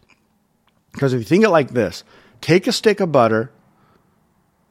Because 0.93 1.13
if 1.13 1.21
you 1.21 1.25
think 1.25 1.45
it 1.45 1.51
like 1.51 1.71
this, 1.71 2.05
take 2.41 2.67
a 2.67 2.73
stick 2.73 3.01
of 3.01 3.13
butter 3.13 3.51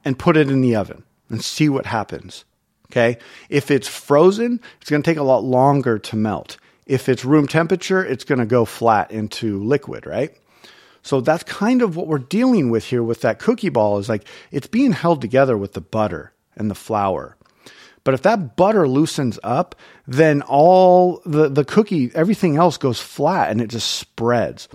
and 0.06 0.20
put 0.20 0.38
it 0.38 0.50
in 0.50 0.62
the 0.62 0.76
oven 0.76 1.04
and 1.30 1.44
see 1.44 1.70
what 1.70 1.86
happens. 1.86 2.46
Okay. 2.92 3.18
If 3.50 3.72
it's 3.72 3.88
frozen, 3.88 4.60
it's 4.80 4.90
going 4.90 5.02
to 5.02 5.10
take 5.10 5.18
a 5.18 5.24
lot 5.24 5.44
longer 5.44 5.98
to 5.98 6.16
melt. 6.16 6.58
If 6.86 7.10
it's 7.10 7.26
room 7.26 7.48
temperature, 7.48 8.06
it's 8.06 8.24
going 8.24 8.40
to 8.40 8.46
go 8.46 8.66
flat 8.66 9.12
into 9.12 9.64
liquid, 9.64 10.06
right? 10.06 10.38
So 11.04 11.22
that's 11.22 11.44
kind 11.44 11.82
of 11.82 11.96
what 11.96 12.08
we're 12.08 12.18
dealing 12.18 12.70
with 12.70 12.86
here 12.86 13.04
with 13.04 13.22
that 13.22 13.40
cookie 13.40 13.70
ball 13.70 14.00
is 14.00 14.10
like 14.10 14.26
it's 14.52 14.68
being 14.68 14.94
held 14.94 15.22
together 15.22 15.58
with 15.58 15.74
the 15.74 15.82
butter 15.82 16.34
and 16.56 16.72
the 16.72 16.76
flour. 16.76 17.38
But 18.04 18.14
if 18.14 18.22
that 18.24 18.56
butter 18.56 18.88
loosens 18.88 19.40
up, 19.44 19.76
then 20.08 20.42
all 20.42 21.22
the, 21.26 21.50
the 21.50 21.64
cookie, 21.64 22.12
everything 22.16 22.58
else 22.58 22.78
goes 22.78 23.00
flat 23.00 23.52
and 23.52 23.62
it 23.62 23.68
just 23.70 23.92
spreads. 23.92 24.68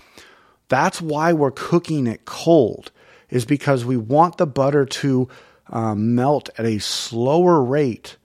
That's 0.69 1.01
why 1.01 1.33
we're 1.33 1.51
cooking 1.51 2.07
it 2.07 2.25
cold, 2.25 2.93
is 3.31 3.45
because 3.45 3.85
we 3.85 3.97
want 3.97 4.37
the 4.37 4.47
butter 4.47 4.85
to 4.87 5.29
um, 5.71 6.15
melt 6.15 6.49
at 6.59 6.65
a 6.65 6.79
slower 6.79 7.63
rate 7.63 8.17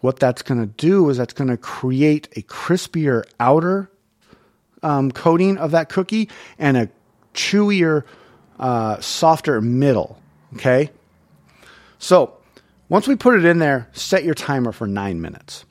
what 0.00 0.18
that's 0.18 0.42
going 0.42 0.60
to 0.60 0.66
do 0.66 1.08
is 1.10 1.16
that's 1.16 1.32
going 1.32 1.48
to 1.48 1.56
create 1.56 2.28
a 2.36 2.42
crispier 2.42 3.24
outer 3.40 3.90
um, 4.82 5.10
coating 5.10 5.58
of 5.58 5.72
that 5.72 5.88
cookie 5.88 6.28
and 6.58 6.76
a 6.76 6.88
chewier, 7.38 8.04
uh, 8.58 9.00
softer 9.00 9.60
middle. 9.60 10.18
Okay. 10.54 10.90
So 11.98 12.36
once 12.88 13.08
we 13.08 13.16
put 13.16 13.36
it 13.36 13.44
in 13.44 13.58
there, 13.58 13.88
set 13.92 14.24
your 14.24 14.34
timer 14.34 14.72
for 14.72 14.86
nine 14.86 15.20
minutes. 15.20 15.64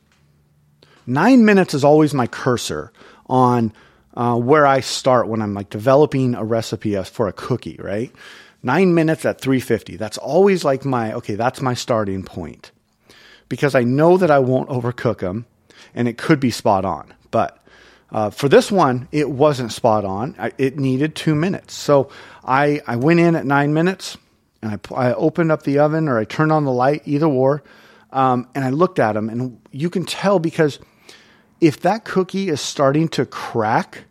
Nine 1.05 1.45
minutes 1.45 1.73
is 1.73 1.83
always 1.83 2.13
my 2.13 2.27
cursor 2.27 2.91
on 3.27 3.73
uh, 4.15 4.35
where 4.35 4.65
I 4.65 4.79
start 4.79 5.27
when 5.27 5.41
I'm 5.41 5.53
like 5.53 5.69
developing 5.69 6.35
a 6.35 6.43
recipe 6.43 7.01
for 7.03 7.27
a 7.27 7.33
cookie, 7.33 7.77
right? 7.79 8.11
Nine 8.63 8.93
minutes 8.93 9.25
at 9.25 9.39
350. 9.39 9.95
That's 9.97 10.17
always 10.17 10.65
like 10.65 10.83
my, 10.83 11.13
okay, 11.13 11.35
that's 11.35 11.61
my 11.61 11.73
starting 11.73 12.23
point 12.23 12.71
because 13.49 13.75
I 13.75 13.83
know 13.83 14.17
that 14.17 14.31
I 14.31 14.39
won't 14.39 14.69
overcook 14.69 15.19
them 15.19 15.45
and 15.93 16.07
it 16.07 16.17
could 16.17 16.39
be 16.39 16.51
spot 16.51 16.83
on. 16.83 17.13
But 17.31 17.56
uh, 18.11 18.29
for 18.29 18.47
this 18.47 18.71
one, 18.71 19.07
it 19.11 19.29
wasn't 19.29 19.71
spot 19.71 20.05
on. 20.05 20.35
I, 20.39 20.51
it 20.57 20.79
needed 20.79 21.15
two 21.15 21.35
minutes. 21.35 21.73
So 21.73 22.09
I, 22.43 22.81
I 22.87 22.95
went 22.95 23.19
in 23.19 23.35
at 23.35 23.45
nine 23.45 23.73
minutes 23.73 24.17
and 24.61 24.79
I, 24.91 24.95
I 24.95 25.13
opened 25.13 25.51
up 25.51 25.63
the 25.63 25.79
oven 25.79 26.07
or 26.07 26.17
I 26.17 26.25
turned 26.25 26.51
on 26.51 26.63
the 26.63 26.71
light, 26.71 27.01
either 27.05 27.25
or, 27.25 27.63
um, 28.11 28.47
and 28.55 28.63
I 28.63 28.69
looked 28.69 28.99
at 28.99 29.13
them. 29.13 29.29
And 29.29 29.59
you 29.71 29.89
can 29.89 30.05
tell 30.05 30.39
because 30.39 30.79
if 31.59 31.81
that 31.81 32.05
cookie 32.05 32.49
is 32.49 32.61
starting 32.61 33.09
to 33.09 33.25
crack 33.25 34.05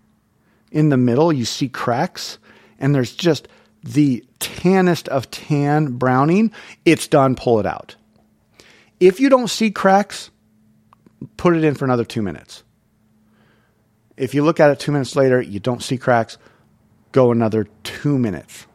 in 0.70 0.90
the 0.90 0.96
middle, 0.96 1.32
you 1.32 1.44
see 1.44 1.68
cracks, 1.68 2.38
and 2.78 2.94
there's 2.94 3.14
just 3.14 3.48
the 3.82 4.24
tannest 4.40 5.08
of 5.08 5.30
tan 5.30 5.96
browning, 5.96 6.50
it's 6.84 7.06
done, 7.06 7.34
pull 7.34 7.60
it 7.60 7.66
out. 7.66 7.96
If 8.98 9.20
you 9.20 9.28
don't 9.28 9.48
see 9.48 9.70
cracks, 9.70 10.30
put 11.36 11.56
it 11.56 11.64
in 11.64 11.74
for 11.74 11.84
another 11.84 12.04
two 12.04 12.20
minutes. 12.20 12.62
If 14.16 14.34
you 14.34 14.44
look 14.44 14.60
at 14.60 14.70
it 14.70 14.80
two 14.80 14.92
minutes 14.92 15.14
later, 15.16 15.40
you 15.40 15.60
don't 15.60 15.82
see 15.82 15.98
cracks, 15.98 16.38
go 17.12 17.32
another 17.32 17.66
two 17.82 18.18
minutes. 18.18 18.66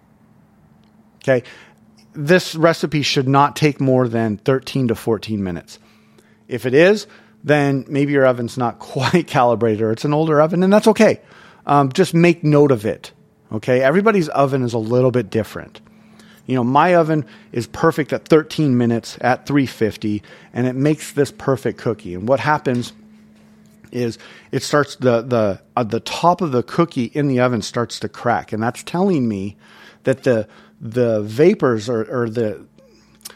Okay. 1.24 1.44
this 2.14 2.56
recipe 2.56 3.04
should 3.04 3.28
not 3.28 3.56
take 3.56 3.80
more 3.80 4.08
than 4.08 4.38
13 4.38 4.90
to 4.90 4.96
14 4.96 5.44
minutes. 5.44 5.78
If 6.48 6.66
it 6.66 6.74
is, 6.74 7.08
then 7.44 7.86
maybe 7.88 8.12
your 8.12 8.26
oven's 8.26 8.58
not 8.58 8.80
quite 8.94 9.28
calibrated 9.28 9.82
or 9.82 9.92
it's 9.92 10.06
an 10.06 10.14
older 10.14 10.42
oven, 10.42 10.64
and 10.64 10.74
that's 10.74 10.88
okay. 10.88 11.22
Um, 11.66 11.92
just 11.92 12.14
make 12.14 12.44
note 12.44 12.72
of 12.72 12.86
it. 12.86 13.12
Okay, 13.52 13.82
everybody's 13.82 14.30
oven 14.30 14.64
is 14.64 14.74
a 14.74 14.80
little 14.80 15.12
bit 15.12 15.30
different. 15.30 15.82
You 16.46 16.56
know, 16.56 16.64
my 16.64 16.96
oven 16.96 17.26
is 17.52 17.68
perfect 17.68 18.12
at 18.14 18.28
13 18.28 18.78
minutes 18.78 19.18
at 19.22 19.46
350, 19.46 20.24
and 20.54 20.68
it 20.68 20.74
makes 20.74 21.14
this 21.14 21.32
perfect 21.32 21.78
cookie. 21.78 22.16
And 22.16 22.28
what 22.28 22.40
happens 22.40 22.94
is 23.92 24.18
it 24.52 24.64
starts 24.64 24.96
the 24.96 25.22
the 25.22 25.62
uh, 25.76 25.84
the 25.84 26.00
top 26.00 26.42
of 26.42 26.52
the 26.52 26.64
cookie 26.64 27.06
in 27.06 27.28
the 27.28 27.40
oven 27.40 27.62
starts 27.62 28.00
to 28.00 28.10
crack, 28.10 28.54
and 28.54 28.62
that's 28.62 28.84
telling 28.84 29.28
me 29.28 29.58
that 30.04 30.24
the 30.24 30.48
the 30.80 31.22
vapors 31.22 31.90
or, 31.90 32.04
or 32.04 32.30
the 32.30 32.66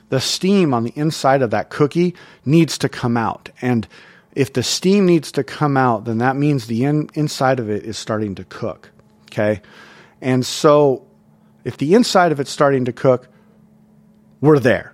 the 0.10 0.20
steam 0.20 0.74
on 0.74 0.84
the 0.84 0.94
inside 0.96 1.42
of 1.42 1.52
that 1.52 1.70
cookie 1.70 2.16
needs 2.44 2.78
to 2.78 2.90
come 2.90 3.18
out. 3.18 3.50
And 3.62 3.88
if 4.34 4.54
the 4.54 4.64
steam 4.64 5.06
needs 5.06 5.32
to 5.34 5.44
come 5.44 5.78
out, 5.78 6.06
then 6.06 6.20
that 6.20 6.36
means 6.36 6.68
the 6.68 6.86
in, 6.86 7.10
inside 7.14 7.60
of 7.60 7.70
it 7.70 7.84
is 7.84 7.98
starting 7.98 8.36
to 8.36 8.44
cook. 8.44 8.92
Okay. 9.32 9.62
And 10.22 10.46
so 10.46 11.06
if 11.64 11.78
the 11.78 11.96
inside 11.96 12.32
of 12.32 12.40
it's 12.40 12.52
starting 12.52 12.86
to 12.86 12.94
cook, 12.94 13.28
we're 14.42 14.60
there. 14.60 14.94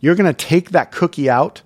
You're 0.00 0.14
going 0.14 0.32
to 0.32 0.46
take 0.46 0.70
that 0.70 0.90
cookie 0.90 1.28
out 1.28 1.62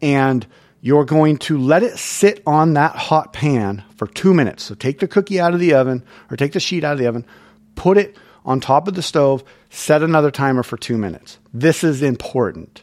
and 0.00 0.46
you're 0.80 1.04
going 1.04 1.36
to 1.38 1.58
let 1.58 1.82
it 1.82 1.98
sit 1.98 2.42
on 2.46 2.74
that 2.74 2.94
hot 2.94 3.32
pan 3.32 3.84
for 3.96 4.06
two 4.06 4.32
minutes. 4.32 4.64
So 4.64 4.74
take 4.74 5.00
the 5.00 5.08
cookie 5.08 5.40
out 5.40 5.54
of 5.54 5.60
the 5.60 5.74
oven 5.74 6.04
or 6.30 6.36
take 6.36 6.52
the 6.52 6.60
sheet 6.60 6.84
out 6.84 6.92
of 6.92 6.98
the 6.98 7.06
oven, 7.06 7.26
put 7.74 7.98
it 7.98 8.16
on 8.44 8.60
top 8.60 8.88
of 8.88 8.94
the 8.94 9.02
stove, 9.02 9.42
set 9.70 10.02
another 10.02 10.30
timer 10.30 10.62
for 10.62 10.76
two 10.76 10.96
minutes. 10.96 11.38
This 11.52 11.82
is 11.82 12.02
important 12.02 12.82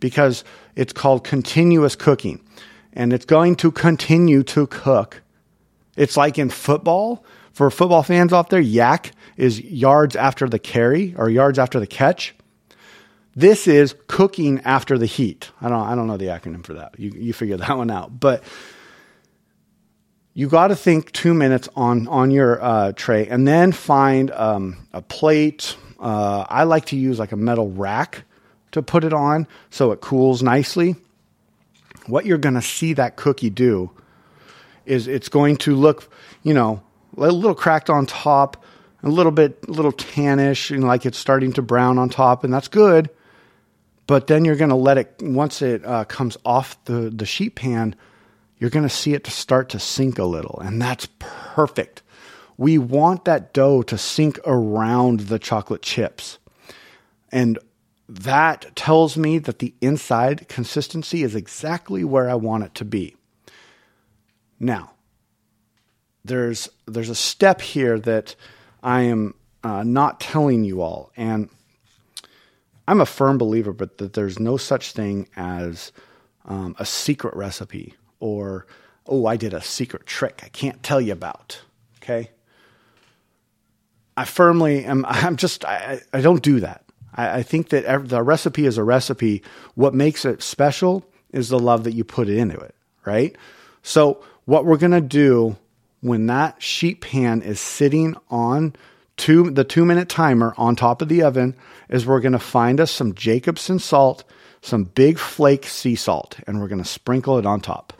because 0.00 0.44
it's 0.76 0.92
called 0.92 1.24
continuous 1.24 1.96
cooking 1.96 2.40
and 2.92 3.12
it's 3.12 3.24
going 3.24 3.56
to 3.56 3.70
continue 3.70 4.42
to 4.42 4.66
cook. 4.66 5.22
It's 5.96 6.16
like 6.16 6.38
in 6.38 6.50
football. 6.50 7.24
For 7.52 7.70
football 7.70 8.04
fans 8.04 8.32
out 8.32 8.50
there, 8.50 8.62
YAC 8.62 9.10
is 9.36 9.60
yards 9.60 10.14
after 10.14 10.48
the 10.48 10.60
carry 10.60 11.14
or 11.16 11.28
yards 11.28 11.58
after 11.58 11.80
the 11.80 11.86
catch. 11.88 12.34
This 13.38 13.68
is 13.68 13.94
cooking 14.08 14.62
after 14.64 14.98
the 14.98 15.06
heat. 15.06 15.52
I 15.60 15.68
don't, 15.68 15.86
I 15.86 15.94
don't 15.94 16.08
know 16.08 16.16
the 16.16 16.24
acronym 16.24 16.66
for 16.66 16.74
that. 16.74 16.98
You, 16.98 17.12
you 17.14 17.32
figure 17.32 17.56
that 17.58 17.76
one 17.76 17.88
out. 17.88 18.18
But 18.18 18.42
you 20.34 20.48
got 20.48 20.68
to 20.68 20.76
think 20.76 21.12
two 21.12 21.34
minutes 21.34 21.68
on 21.76 22.08
on 22.08 22.32
your 22.32 22.60
uh, 22.60 22.92
tray, 22.96 23.28
and 23.28 23.46
then 23.46 23.70
find 23.70 24.32
um, 24.32 24.88
a 24.92 25.02
plate. 25.02 25.76
Uh, 26.00 26.46
I 26.48 26.64
like 26.64 26.86
to 26.86 26.96
use 26.96 27.20
like 27.20 27.30
a 27.30 27.36
metal 27.36 27.70
rack 27.70 28.24
to 28.72 28.82
put 28.82 29.04
it 29.04 29.12
on 29.12 29.46
so 29.70 29.92
it 29.92 30.00
cools 30.00 30.42
nicely. 30.42 30.96
What 32.08 32.26
you're 32.26 32.38
going 32.38 32.56
to 32.56 32.62
see 32.62 32.92
that 32.94 33.14
cookie 33.14 33.50
do 33.50 33.92
is 34.84 35.06
it's 35.06 35.28
going 35.28 35.58
to 35.58 35.76
look, 35.76 36.12
you 36.42 36.54
know, 36.54 36.82
a 37.16 37.30
little 37.30 37.54
cracked 37.54 37.88
on 37.88 38.04
top, 38.04 38.64
a 39.04 39.08
little 39.08 39.30
bit, 39.30 39.60
a 39.68 39.70
little 39.70 39.92
tannish, 39.92 40.74
and 40.74 40.82
like 40.82 41.06
it's 41.06 41.18
starting 41.18 41.52
to 41.52 41.62
brown 41.62 41.98
on 41.98 42.08
top, 42.08 42.42
and 42.42 42.52
that's 42.52 42.66
good. 42.66 43.10
But 44.08 44.26
then 44.26 44.44
you're 44.44 44.56
going 44.56 44.70
to 44.70 44.74
let 44.74 44.98
it 44.98 45.14
once 45.20 45.62
it 45.62 45.84
uh, 45.86 46.04
comes 46.04 46.36
off 46.44 46.82
the 46.86 47.10
the 47.14 47.26
sheet 47.26 47.54
pan 47.54 47.94
you're 48.58 48.70
going 48.70 48.84
to 48.88 48.94
see 48.94 49.14
it 49.14 49.24
to 49.24 49.30
start 49.30 49.68
to 49.70 49.78
sink 49.78 50.18
a 50.18 50.24
little, 50.24 50.58
and 50.60 50.82
that's 50.82 51.08
perfect. 51.18 52.02
We 52.56 52.76
want 52.76 53.24
that 53.24 53.52
dough 53.52 53.82
to 53.82 53.96
sink 53.96 54.38
around 54.44 55.20
the 55.20 55.38
chocolate 55.38 55.82
chips. 55.82 56.38
And 57.30 57.58
that 58.08 58.74
tells 58.74 59.16
me 59.16 59.38
that 59.38 59.60
the 59.60 59.74
inside 59.80 60.48
consistency 60.48 61.22
is 61.22 61.36
exactly 61.36 62.02
where 62.02 62.28
I 62.28 62.34
want 62.34 62.64
it 62.64 62.74
to 62.76 62.84
be. 62.84 63.16
Now, 64.58 64.92
there's 66.24 66.68
there's 66.86 67.10
a 67.10 67.14
step 67.14 67.60
here 67.60 67.98
that 68.00 68.34
I 68.82 69.02
am 69.02 69.34
uh, 69.62 69.84
not 69.84 70.18
telling 70.18 70.64
you 70.64 70.82
all, 70.82 71.12
and 71.16 71.48
I'm 72.88 73.02
a 73.02 73.06
firm 73.06 73.36
believer, 73.36 73.74
but 73.74 73.98
that 73.98 74.14
there's 74.14 74.40
no 74.40 74.56
such 74.56 74.92
thing 74.92 75.28
as 75.36 75.92
um, 76.46 76.74
a 76.78 76.86
secret 76.86 77.36
recipe 77.36 77.94
or, 78.18 78.66
oh, 79.06 79.26
I 79.26 79.36
did 79.36 79.52
a 79.52 79.60
secret 79.60 80.06
trick 80.06 80.40
I 80.42 80.48
can't 80.48 80.82
tell 80.82 80.98
you 80.98 81.12
about. 81.12 81.60
Okay. 82.02 82.30
I 84.16 84.24
firmly 84.24 84.86
am, 84.86 85.04
I'm 85.08 85.36
just, 85.36 85.66
I, 85.66 86.00
I 86.14 86.22
don't 86.22 86.42
do 86.42 86.60
that. 86.60 86.82
I, 87.14 87.40
I 87.40 87.42
think 87.42 87.68
that 87.68 88.08
the 88.08 88.22
recipe 88.22 88.64
is 88.64 88.78
a 88.78 88.84
recipe. 88.84 89.42
What 89.74 89.92
makes 89.92 90.24
it 90.24 90.42
special 90.42 91.04
is 91.30 91.50
the 91.50 91.58
love 91.58 91.84
that 91.84 91.92
you 91.92 92.04
put 92.04 92.30
into 92.30 92.56
it, 92.56 92.74
right? 93.04 93.36
So, 93.82 94.24
what 94.46 94.64
we're 94.64 94.78
going 94.78 94.92
to 94.92 95.02
do 95.02 95.58
when 96.00 96.24
that 96.28 96.62
sheet 96.62 97.02
pan 97.02 97.42
is 97.42 97.60
sitting 97.60 98.16
on 98.30 98.74
two, 99.18 99.50
the 99.50 99.64
two 99.64 99.84
minute 99.84 100.08
timer 100.08 100.54
on 100.56 100.74
top 100.74 101.02
of 101.02 101.08
the 101.08 101.22
oven 101.22 101.54
is 101.88 102.06
we're 102.06 102.20
going 102.20 102.32
to 102.32 102.38
find 102.38 102.80
us 102.80 102.90
some 102.90 103.14
Jacobsen 103.14 103.78
salt, 103.78 104.24
some 104.62 104.84
big 104.84 105.18
flake 105.18 105.66
sea 105.66 105.94
salt, 105.94 106.38
and 106.46 106.60
we're 106.60 106.68
going 106.68 106.82
to 106.82 106.88
sprinkle 106.88 107.38
it 107.38 107.46
on 107.46 107.60
top. 107.60 107.92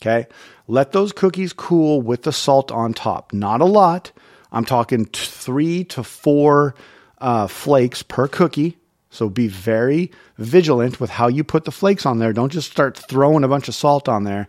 Okay. 0.00 0.26
Let 0.66 0.92
those 0.92 1.12
cookies 1.12 1.52
cool 1.52 2.02
with 2.02 2.22
the 2.22 2.32
salt 2.32 2.70
on 2.72 2.94
top. 2.94 3.32
Not 3.32 3.60
a 3.60 3.66
lot. 3.66 4.12
I'm 4.52 4.64
talking 4.64 5.06
three 5.06 5.84
to 5.84 6.02
four 6.02 6.74
uh, 7.18 7.46
flakes 7.46 8.02
per 8.02 8.28
cookie. 8.28 8.78
So 9.10 9.28
be 9.28 9.48
very 9.48 10.10
vigilant 10.38 11.00
with 11.00 11.10
how 11.10 11.28
you 11.28 11.44
put 11.44 11.64
the 11.64 11.72
flakes 11.72 12.04
on 12.04 12.18
there. 12.18 12.32
Don't 12.32 12.52
just 12.52 12.70
start 12.70 12.98
throwing 12.98 13.44
a 13.44 13.48
bunch 13.48 13.68
of 13.68 13.74
salt 13.74 14.08
on 14.08 14.24
there. 14.24 14.46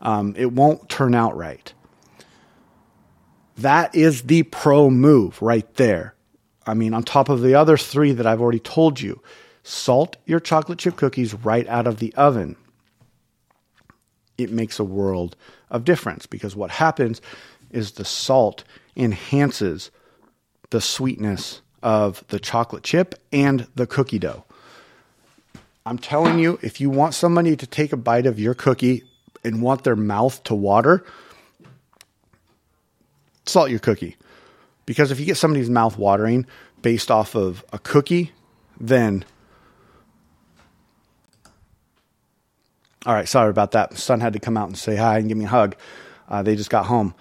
Um, 0.00 0.34
it 0.36 0.52
won't 0.52 0.88
turn 0.88 1.14
out 1.14 1.36
right. 1.36 1.72
That 3.58 3.94
is 3.94 4.22
the 4.22 4.44
pro 4.44 4.90
move 4.90 5.40
right 5.40 5.72
there. 5.74 6.14
I 6.68 6.74
mean, 6.74 6.94
on 6.94 7.02
top 7.02 7.28
of 7.28 7.42
the 7.42 7.54
other 7.54 7.76
three 7.76 8.12
that 8.12 8.26
I've 8.26 8.40
already 8.40 8.60
told 8.60 9.00
you, 9.00 9.20
salt 9.64 10.16
your 10.26 10.38
chocolate 10.38 10.78
chip 10.78 10.96
cookies 10.96 11.34
right 11.34 11.66
out 11.66 11.86
of 11.86 11.98
the 11.98 12.14
oven 12.14 12.56
it 14.38 14.52
makes 14.52 14.78
a 14.78 14.84
world 14.84 15.36
of 15.68 15.84
difference 15.84 16.24
because 16.24 16.56
what 16.56 16.70
happens 16.70 17.20
is 17.70 17.92
the 17.92 18.04
salt 18.04 18.64
enhances 18.96 19.90
the 20.70 20.80
sweetness 20.80 21.60
of 21.82 22.24
the 22.28 22.38
chocolate 22.38 22.84
chip 22.84 23.16
and 23.32 23.66
the 23.74 23.86
cookie 23.86 24.18
dough. 24.18 24.44
I'm 25.84 25.98
telling 25.98 26.38
you, 26.38 26.58
if 26.62 26.80
you 26.80 26.88
want 26.88 27.14
somebody 27.14 27.56
to 27.56 27.66
take 27.66 27.92
a 27.92 27.96
bite 27.96 28.26
of 28.26 28.38
your 28.38 28.54
cookie 28.54 29.04
and 29.42 29.62
want 29.62 29.84
their 29.84 29.96
mouth 29.96 30.42
to 30.44 30.54
water, 30.54 31.04
salt 33.46 33.70
your 33.70 33.78
cookie. 33.78 34.16
Because 34.88 35.10
if 35.10 35.20
you 35.20 35.26
get 35.26 35.36
somebody's 35.36 35.68
mouth 35.68 35.98
watering 35.98 36.46
based 36.80 37.10
off 37.10 37.34
of 37.34 37.62
a 37.74 37.78
cookie, 37.78 38.32
then 38.80 39.26
All 43.04 43.12
right, 43.12 43.28
sorry 43.28 43.50
about 43.50 43.72
that. 43.72 43.98
Son 43.98 44.20
had 44.20 44.32
to 44.32 44.38
come 44.38 44.56
out 44.56 44.68
and 44.68 44.78
say 44.78 44.96
hi 44.96 45.18
and 45.18 45.28
give 45.28 45.36
me 45.36 45.44
a 45.44 45.48
hug. 45.48 45.76
Uh, 46.26 46.42
they 46.42 46.56
just 46.56 46.70
got 46.70 46.86
home. 46.86 47.14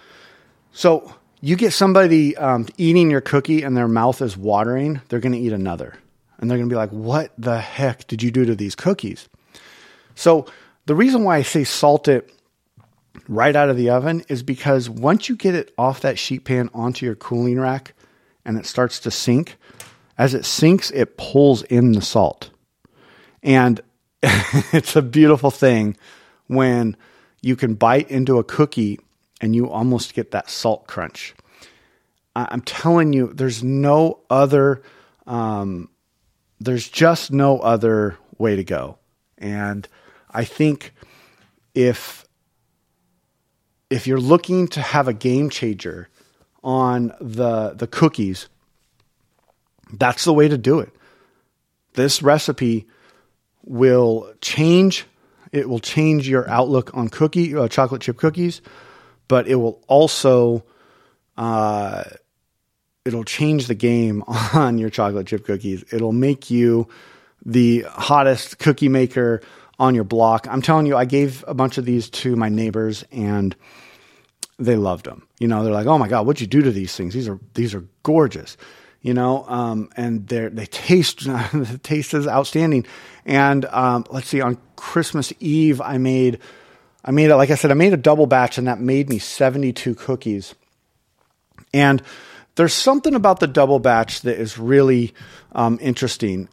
So 0.71 1.13
you 1.41 1.57
get 1.57 1.73
somebody 1.73 2.37
um, 2.37 2.67
eating 2.77 3.11
your 3.11 3.19
cookie 3.19 3.63
and 3.63 3.75
their 3.75 3.89
mouth 3.89 4.21
is 4.21 4.37
watering, 4.37 5.01
they're 5.09 5.19
going 5.19 5.33
to 5.33 5.37
eat 5.37 5.51
another. 5.51 5.97
And 6.39 6.49
they're 6.49 6.57
going 6.57 6.69
to 6.69 6.73
be 6.73 6.77
like, 6.77 6.91
what 6.91 7.33
the 7.37 7.59
heck 7.59 8.07
did 8.07 8.23
you 8.23 8.31
do 8.31 8.45
to 8.45 8.55
these 8.55 8.75
cookies? 8.75 9.27
So 10.15 10.45
the 10.85 10.95
reason 10.95 11.25
why 11.25 11.35
I 11.35 11.41
say 11.41 11.65
salt 11.65 12.07
it 12.07 12.31
right 13.27 13.55
out 13.55 13.69
of 13.69 13.77
the 13.77 13.89
oven 13.89 14.23
is 14.27 14.43
because 14.43 14.89
once 14.89 15.29
you 15.29 15.35
get 15.35 15.55
it 15.55 15.73
off 15.77 16.01
that 16.01 16.19
sheet 16.19 16.45
pan 16.45 16.69
onto 16.73 17.05
your 17.05 17.15
cooling 17.15 17.59
rack 17.59 17.93
and 18.45 18.57
it 18.57 18.65
starts 18.65 18.99
to 19.01 19.11
sink, 19.11 19.57
as 20.17 20.33
it 20.33 20.45
sinks, 20.45 20.91
it 20.91 21.17
pulls 21.17 21.63
in 21.63 21.91
the 21.91 22.01
salt. 22.01 22.49
And 23.43 23.81
it's 24.23 24.95
a 24.95 25.01
beautiful 25.01 25.51
thing 25.51 25.97
when 26.47 26.95
you 27.41 27.55
can 27.55 27.75
bite 27.75 28.09
into 28.09 28.39
a 28.39 28.43
cookie 28.43 28.99
and 29.41 29.55
you 29.55 29.69
almost 29.69 30.13
get 30.13 30.31
that 30.31 30.49
salt 30.49 30.87
crunch. 30.87 31.35
I'm 32.35 32.61
telling 32.61 33.13
you, 33.13 33.33
there's 33.33 33.63
no 33.63 34.19
other, 34.29 34.83
um, 35.25 35.89
there's 36.59 36.87
just 36.87 37.31
no 37.31 37.59
other 37.59 38.17
way 38.37 38.55
to 38.55 38.63
go. 38.63 38.99
And 39.39 39.87
I 40.29 40.43
think 40.43 40.93
if 41.73 42.26
if 43.89 44.07
you're 44.07 44.19
looking 44.19 44.67
to 44.69 44.81
have 44.81 45.07
a 45.07 45.13
game 45.13 45.49
changer 45.49 46.09
on 46.63 47.13
the 47.21 47.73
the 47.73 47.87
cookies, 47.87 48.49
that's 49.93 50.25
the 50.25 50.33
way 50.33 50.47
to 50.47 50.57
do 50.57 50.79
it. 50.79 50.89
This 51.93 52.21
recipe 52.21 52.87
will 53.63 54.33
change. 54.41 55.05
It 55.51 55.69
will 55.69 55.79
change 55.79 56.27
your 56.27 56.49
outlook 56.49 56.91
on 56.93 57.09
cookie 57.09 57.55
uh, 57.55 57.67
chocolate 57.67 58.01
chip 58.01 58.17
cookies, 58.17 58.61
but 59.27 59.47
it 59.47 59.55
will 59.55 59.81
also 59.87 60.63
uh, 61.37 62.03
it'll 63.05 63.23
change 63.23 63.67
the 63.67 63.75
game 63.75 64.23
on 64.53 64.77
your 64.77 64.89
chocolate 64.89 65.27
chip 65.27 65.45
cookies. 65.45 65.85
It'll 65.91 66.11
make 66.11 66.49
you 66.49 66.87
the 67.45 67.85
hottest 67.89 68.59
cookie 68.59 68.89
maker 68.89 69.41
on 69.79 69.95
your 69.95 70.03
block. 70.03 70.47
I'm 70.49 70.61
telling 70.61 70.85
you, 70.85 70.95
I 70.95 71.05
gave 71.05 71.43
a 71.47 71.53
bunch 71.53 71.77
of 71.77 71.85
these 71.85 72.09
to 72.09 72.35
my 72.35 72.49
neighbors 72.49 73.03
and 73.11 73.55
they 74.59 74.75
loved 74.75 75.05
them. 75.05 75.27
You 75.39 75.47
know, 75.47 75.63
they're 75.63 75.73
like, 75.73 75.87
"Oh 75.87 75.97
my 75.97 76.07
god, 76.07 76.25
what'd 76.25 76.41
you 76.41 76.47
do 76.47 76.61
to 76.61 76.71
these 76.71 76.95
things? 76.95 77.13
These 77.13 77.27
are 77.27 77.39
these 77.53 77.75
are 77.75 77.85
gorgeous." 78.03 78.57
You 79.01 79.13
know, 79.13 79.45
um, 79.47 79.89
and 79.95 80.27
they 80.27 80.47
they 80.47 80.65
taste 80.65 81.25
the 81.25 81.79
taste 81.83 82.13
is 82.13 82.27
outstanding. 82.27 82.85
And 83.25 83.65
um, 83.65 84.05
let's 84.09 84.27
see, 84.27 84.41
on 84.41 84.57
Christmas 84.75 85.31
Eve, 85.39 85.79
I 85.79 85.97
made 85.97 86.39
I 87.05 87.11
made 87.11 87.31
like 87.31 87.51
I 87.51 87.55
said, 87.55 87.71
I 87.71 87.75
made 87.75 87.93
a 87.93 87.97
double 87.97 88.25
batch, 88.25 88.57
and 88.57 88.67
that 88.67 88.79
made 88.79 89.09
me 89.09 89.19
72 89.19 89.95
cookies. 89.95 90.55
And 91.73 92.01
there's 92.55 92.73
something 92.73 93.13
about 93.13 93.39
the 93.39 93.47
double 93.47 93.79
batch 93.79 94.21
that 94.21 94.39
is 94.39 94.57
really 94.57 95.13
um, 95.51 95.77
interesting. 95.81 96.49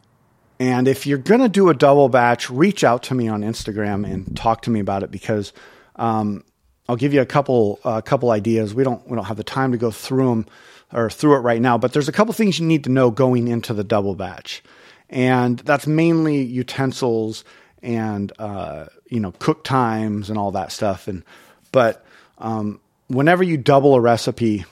And 0.60 0.86
if 0.86 1.06
you're 1.06 1.18
going 1.18 1.40
to 1.40 1.48
do 1.48 1.68
a 1.68 1.74
double 1.74 2.08
batch, 2.08 2.48
reach 2.48 2.84
out 2.84 3.02
to 3.04 3.14
me 3.14 3.28
on 3.28 3.42
Instagram 3.42 4.08
and 4.08 4.36
talk 4.36 4.62
to 4.62 4.70
me 4.70 4.80
about 4.80 5.02
it 5.02 5.10
because 5.10 5.52
um, 5.96 6.44
I'll 6.88 6.96
give 6.96 7.12
you 7.12 7.20
a 7.20 7.26
couple 7.26 7.80
a 7.84 7.88
uh, 7.88 8.00
couple 8.00 8.30
ideas. 8.30 8.74
We 8.74 8.84
don't 8.84 9.06
we 9.08 9.16
don't 9.16 9.24
have 9.24 9.36
the 9.36 9.44
time 9.44 9.72
to 9.72 9.78
go 9.78 9.90
through 9.90 10.28
them 10.28 10.46
or 10.92 11.10
through 11.10 11.36
it 11.36 11.40
right 11.40 11.60
now, 11.60 11.76
but 11.78 11.92
there's 11.92 12.08
a 12.08 12.12
couple 12.12 12.32
things 12.34 12.58
you 12.58 12.66
need 12.66 12.84
to 12.84 12.90
know 12.90 13.10
going 13.10 13.48
into 13.48 13.74
the 13.74 13.82
double 13.82 14.14
batch, 14.14 14.62
and 15.10 15.58
that's 15.60 15.86
mainly 15.86 16.42
utensils 16.42 17.44
and 17.82 18.32
uh, 18.38 18.86
you 19.08 19.18
know 19.18 19.32
cook 19.38 19.64
times 19.64 20.30
and 20.30 20.38
all 20.38 20.52
that 20.52 20.70
stuff. 20.70 21.08
And 21.08 21.24
but 21.72 22.04
um, 22.38 22.80
whenever 23.08 23.42
you 23.42 23.56
double 23.56 23.94
a 23.94 24.00
recipe, 24.00 24.66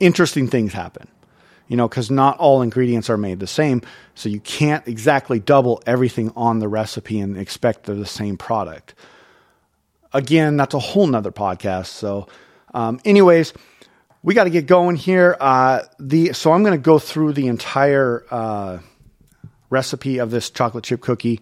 interesting 0.00 0.48
things 0.48 0.72
happen 0.72 1.08
you 1.68 1.76
know, 1.76 1.88
because 1.88 2.10
not 2.10 2.38
all 2.38 2.62
ingredients 2.62 3.08
are 3.08 3.16
made 3.16 3.40
the 3.40 3.46
same. 3.46 3.82
So 4.14 4.28
you 4.28 4.40
can't 4.40 4.86
exactly 4.86 5.38
double 5.38 5.82
everything 5.86 6.32
on 6.36 6.58
the 6.58 6.68
recipe 6.68 7.20
and 7.20 7.36
expect 7.36 7.84
the 7.84 8.06
same 8.06 8.36
product. 8.36 8.94
Again, 10.12 10.56
that's 10.56 10.74
a 10.74 10.78
whole 10.78 11.06
nother 11.06 11.32
podcast. 11.32 11.86
So, 11.86 12.28
um, 12.72 13.00
anyways, 13.04 13.52
we 14.22 14.34
got 14.34 14.44
to 14.44 14.50
get 14.50 14.66
going 14.66 14.96
here. 14.96 15.36
Uh, 15.40 15.82
the 15.98 16.32
so 16.32 16.52
I'm 16.52 16.62
going 16.62 16.78
to 16.78 16.82
go 16.82 16.98
through 16.98 17.32
the 17.32 17.48
entire 17.48 18.24
uh, 18.30 18.78
recipe 19.70 20.18
of 20.18 20.30
this 20.30 20.50
chocolate 20.50 20.84
chip 20.84 21.00
cookie, 21.00 21.40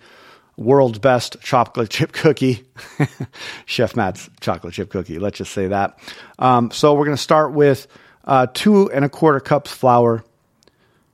world's 0.56 0.98
best 0.98 1.36
chocolate 1.40 1.90
chip 1.90 2.12
cookie, 2.12 2.64
Chef 3.66 3.94
Matt's 3.94 4.30
chocolate 4.40 4.72
chip 4.74 4.90
cookie. 4.90 5.18
Let's 5.18 5.38
just 5.38 5.52
say 5.52 5.68
that. 5.68 5.98
Um, 6.38 6.70
so 6.70 6.94
we're 6.94 7.04
going 7.04 7.16
to 7.16 7.22
start 7.22 7.52
with 7.52 7.86
uh, 8.24 8.46
two 8.52 8.90
and 8.90 9.04
a 9.04 9.08
quarter 9.08 9.40
cups 9.40 9.72
flour, 9.72 10.24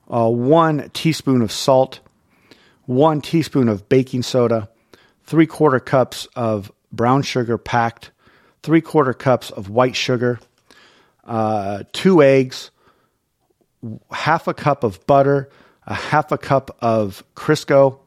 uh, 0.09 0.29
one 0.29 0.91
teaspoon 0.91 1.43
of 1.43 1.53
salt, 1.53 2.01
one 2.87 3.21
teaspoon 3.21 3.69
of 3.69 3.89
baking 3.89 4.23
soda, 4.23 4.69
three 5.25 5.47
quarter 5.47 5.81
cups 5.81 6.27
of 6.37 6.73
brown 6.93 7.23
sugar 7.23 7.59
packed, 7.59 8.11
three 8.63 8.81
quarter 8.81 9.13
cups 9.13 9.51
of 9.51 9.69
white 9.69 9.97
sugar, 9.97 10.41
uh, 11.25 11.83
two 11.93 12.23
eggs, 12.23 12.71
half 14.11 14.49
a 14.49 14.55
cup 14.55 14.85
of 14.85 15.07
butter, 15.07 15.51
a 15.87 15.95
half 15.95 16.33
a 16.33 16.39
cup 16.39 16.77
of 16.81 17.23
Crisco. 17.35 17.99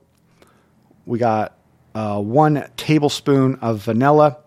We 1.05 1.19
got 1.19 1.57
uh, 1.93 2.21
one 2.21 2.69
tablespoon 2.77 3.55
of 3.55 3.79
vanilla, 3.79 4.37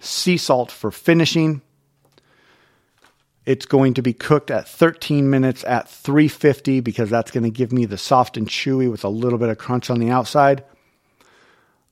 sea 0.00 0.36
salt 0.36 0.70
for 0.70 0.90
finishing, 0.90 1.62
it's 3.46 3.64
going 3.64 3.94
to 3.94 4.02
be 4.02 4.12
cooked 4.12 4.50
at 4.50 4.68
13 4.68 5.30
minutes 5.30 5.64
at 5.64 5.88
350 5.88 6.80
because 6.80 7.08
that's 7.08 7.30
going 7.30 7.44
to 7.44 7.50
give 7.50 7.72
me 7.72 7.84
the 7.84 7.96
soft 7.96 8.36
and 8.36 8.48
chewy 8.48 8.90
with 8.90 9.04
a 9.04 9.08
little 9.08 9.38
bit 9.38 9.48
of 9.48 9.56
crunch 9.56 9.88
on 9.88 10.00
the 10.00 10.10
outside. 10.10 10.64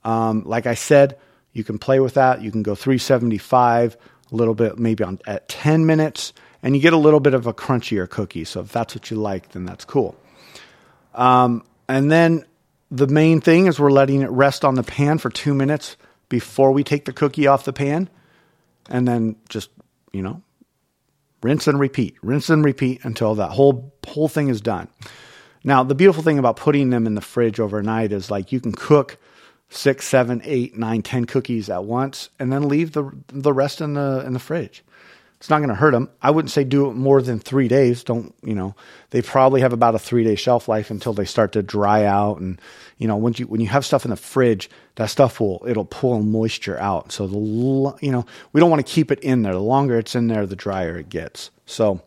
Um, 0.02 0.42
like 0.44 0.66
I 0.66 0.74
said, 0.74 1.16
you 1.52 1.62
can 1.62 1.78
play 1.78 2.00
with 2.00 2.14
that. 2.14 2.42
You 2.42 2.50
can 2.50 2.64
go 2.64 2.74
375, 2.74 3.96
a 4.32 4.34
little 4.34 4.54
bit 4.54 4.78
maybe 4.78 5.04
on 5.04 5.20
at 5.26 5.48
10 5.48 5.86
minutes, 5.86 6.32
and 6.60 6.74
you 6.74 6.82
get 6.82 6.92
a 6.92 6.98
little 6.98 7.20
bit 7.20 7.34
of 7.34 7.46
a 7.46 7.54
crunchier 7.54 8.10
cookie. 8.10 8.44
So 8.44 8.60
if 8.60 8.72
that's 8.72 8.96
what 8.96 9.10
you 9.10 9.16
like, 9.16 9.50
then 9.52 9.64
that's 9.64 9.84
cool. 9.84 10.16
Um, 11.14 11.64
and 11.88 12.10
then 12.10 12.44
the 12.90 13.06
main 13.06 13.40
thing 13.40 13.66
is 13.66 13.78
we're 13.78 13.92
letting 13.92 14.22
it 14.22 14.30
rest 14.30 14.64
on 14.64 14.74
the 14.74 14.82
pan 14.82 15.18
for 15.18 15.30
two 15.30 15.54
minutes 15.54 15.96
before 16.28 16.72
we 16.72 16.82
take 16.82 17.04
the 17.04 17.12
cookie 17.12 17.46
off 17.46 17.64
the 17.64 17.72
pan, 17.72 18.10
and 18.90 19.06
then 19.06 19.36
just 19.48 19.70
you 20.12 20.22
know 20.22 20.42
rinse 21.44 21.68
and 21.68 21.78
repeat, 21.78 22.16
rinse 22.22 22.48
and 22.48 22.64
repeat 22.64 23.04
until 23.04 23.34
that 23.34 23.50
whole 23.50 23.94
whole 24.08 24.28
thing 24.28 24.48
is 24.48 24.60
done. 24.62 24.88
Now, 25.62 25.84
the 25.84 25.94
beautiful 25.94 26.22
thing 26.22 26.38
about 26.38 26.56
putting 26.56 26.90
them 26.90 27.06
in 27.06 27.14
the 27.14 27.20
fridge 27.20 27.60
overnight 27.60 28.12
is 28.12 28.30
like 28.30 28.50
you 28.50 28.60
can 28.60 28.72
cook 28.72 29.18
six, 29.68 30.06
seven, 30.06 30.40
eight, 30.44 30.76
nine, 30.76 31.02
ten 31.02 31.26
cookies 31.26 31.68
at 31.68 31.84
once, 31.84 32.30
and 32.38 32.50
then 32.50 32.68
leave 32.68 32.92
the 32.92 33.10
the 33.28 33.52
rest 33.52 33.80
in 33.80 33.94
the 33.94 34.24
in 34.26 34.32
the 34.32 34.38
fridge. 34.38 34.82
It's 35.44 35.50
not 35.50 35.58
going 35.58 35.68
to 35.68 35.74
hurt 35.74 35.90
them. 35.90 36.08
I 36.22 36.30
wouldn't 36.30 36.52
say 36.52 36.64
do 36.64 36.88
it 36.88 36.94
more 36.94 37.20
than 37.20 37.38
three 37.38 37.68
days. 37.68 38.02
Don't 38.02 38.34
you 38.42 38.54
know? 38.54 38.74
They 39.10 39.20
probably 39.20 39.60
have 39.60 39.74
about 39.74 39.94
a 39.94 39.98
three 39.98 40.24
day 40.24 40.36
shelf 40.36 40.68
life 40.68 40.90
until 40.90 41.12
they 41.12 41.26
start 41.26 41.52
to 41.52 41.62
dry 41.62 42.06
out. 42.06 42.38
And 42.38 42.58
you 42.96 43.06
know, 43.06 43.18
when 43.18 43.34
you 43.36 43.46
when 43.46 43.60
you 43.60 43.68
have 43.68 43.84
stuff 43.84 44.06
in 44.06 44.10
the 44.10 44.16
fridge, 44.16 44.70
that 44.94 45.10
stuff 45.10 45.40
will 45.40 45.62
it'll 45.68 45.84
pull 45.84 46.22
moisture 46.22 46.78
out. 46.78 47.12
So 47.12 47.26
the 47.26 47.36
you 48.00 48.10
know 48.10 48.24
we 48.54 48.58
don't 48.58 48.70
want 48.70 48.86
to 48.86 48.90
keep 48.90 49.12
it 49.12 49.18
in 49.18 49.42
there. 49.42 49.52
The 49.52 49.58
longer 49.58 49.98
it's 49.98 50.14
in 50.14 50.28
there, 50.28 50.46
the 50.46 50.56
drier 50.56 50.96
it 50.96 51.10
gets. 51.10 51.50
So 51.66 52.00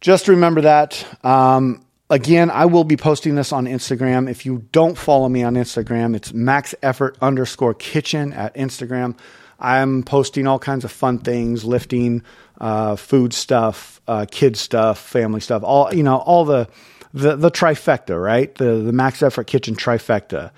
just 0.00 0.28
remember 0.28 0.62
that. 0.62 1.06
Um, 1.22 1.84
again, 2.08 2.50
I 2.50 2.64
will 2.64 2.84
be 2.84 2.96
posting 2.96 3.34
this 3.34 3.52
on 3.52 3.66
Instagram. 3.66 4.30
If 4.30 4.46
you 4.46 4.64
don't 4.72 4.96
follow 4.96 5.28
me 5.28 5.42
on 5.42 5.56
Instagram, 5.56 6.16
it's 6.16 6.32
max 6.32 6.74
effort 6.82 7.18
underscore 7.20 7.74
kitchen 7.74 8.32
at 8.32 8.54
Instagram. 8.54 9.14
I'm 9.58 10.02
posting 10.02 10.46
all 10.46 10.58
kinds 10.58 10.84
of 10.84 10.92
fun 10.92 11.18
things, 11.18 11.64
lifting, 11.64 12.22
uh, 12.60 12.96
food 12.96 13.32
stuff, 13.32 14.00
uh, 14.06 14.26
kid 14.30 14.56
stuff, 14.56 14.98
family 14.98 15.40
stuff, 15.40 15.62
all 15.64 15.92
you 15.92 16.02
know, 16.02 16.18
all 16.18 16.44
the 16.44 16.68
the, 17.14 17.36
the 17.36 17.50
trifecta, 17.50 18.20
right? 18.20 18.54
The 18.54 18.76
the 18.76 18.92
max 18.92 19.22
effort 19.22 19.46
kitchen 19.46 19.74
trifecta, 19.74 20.50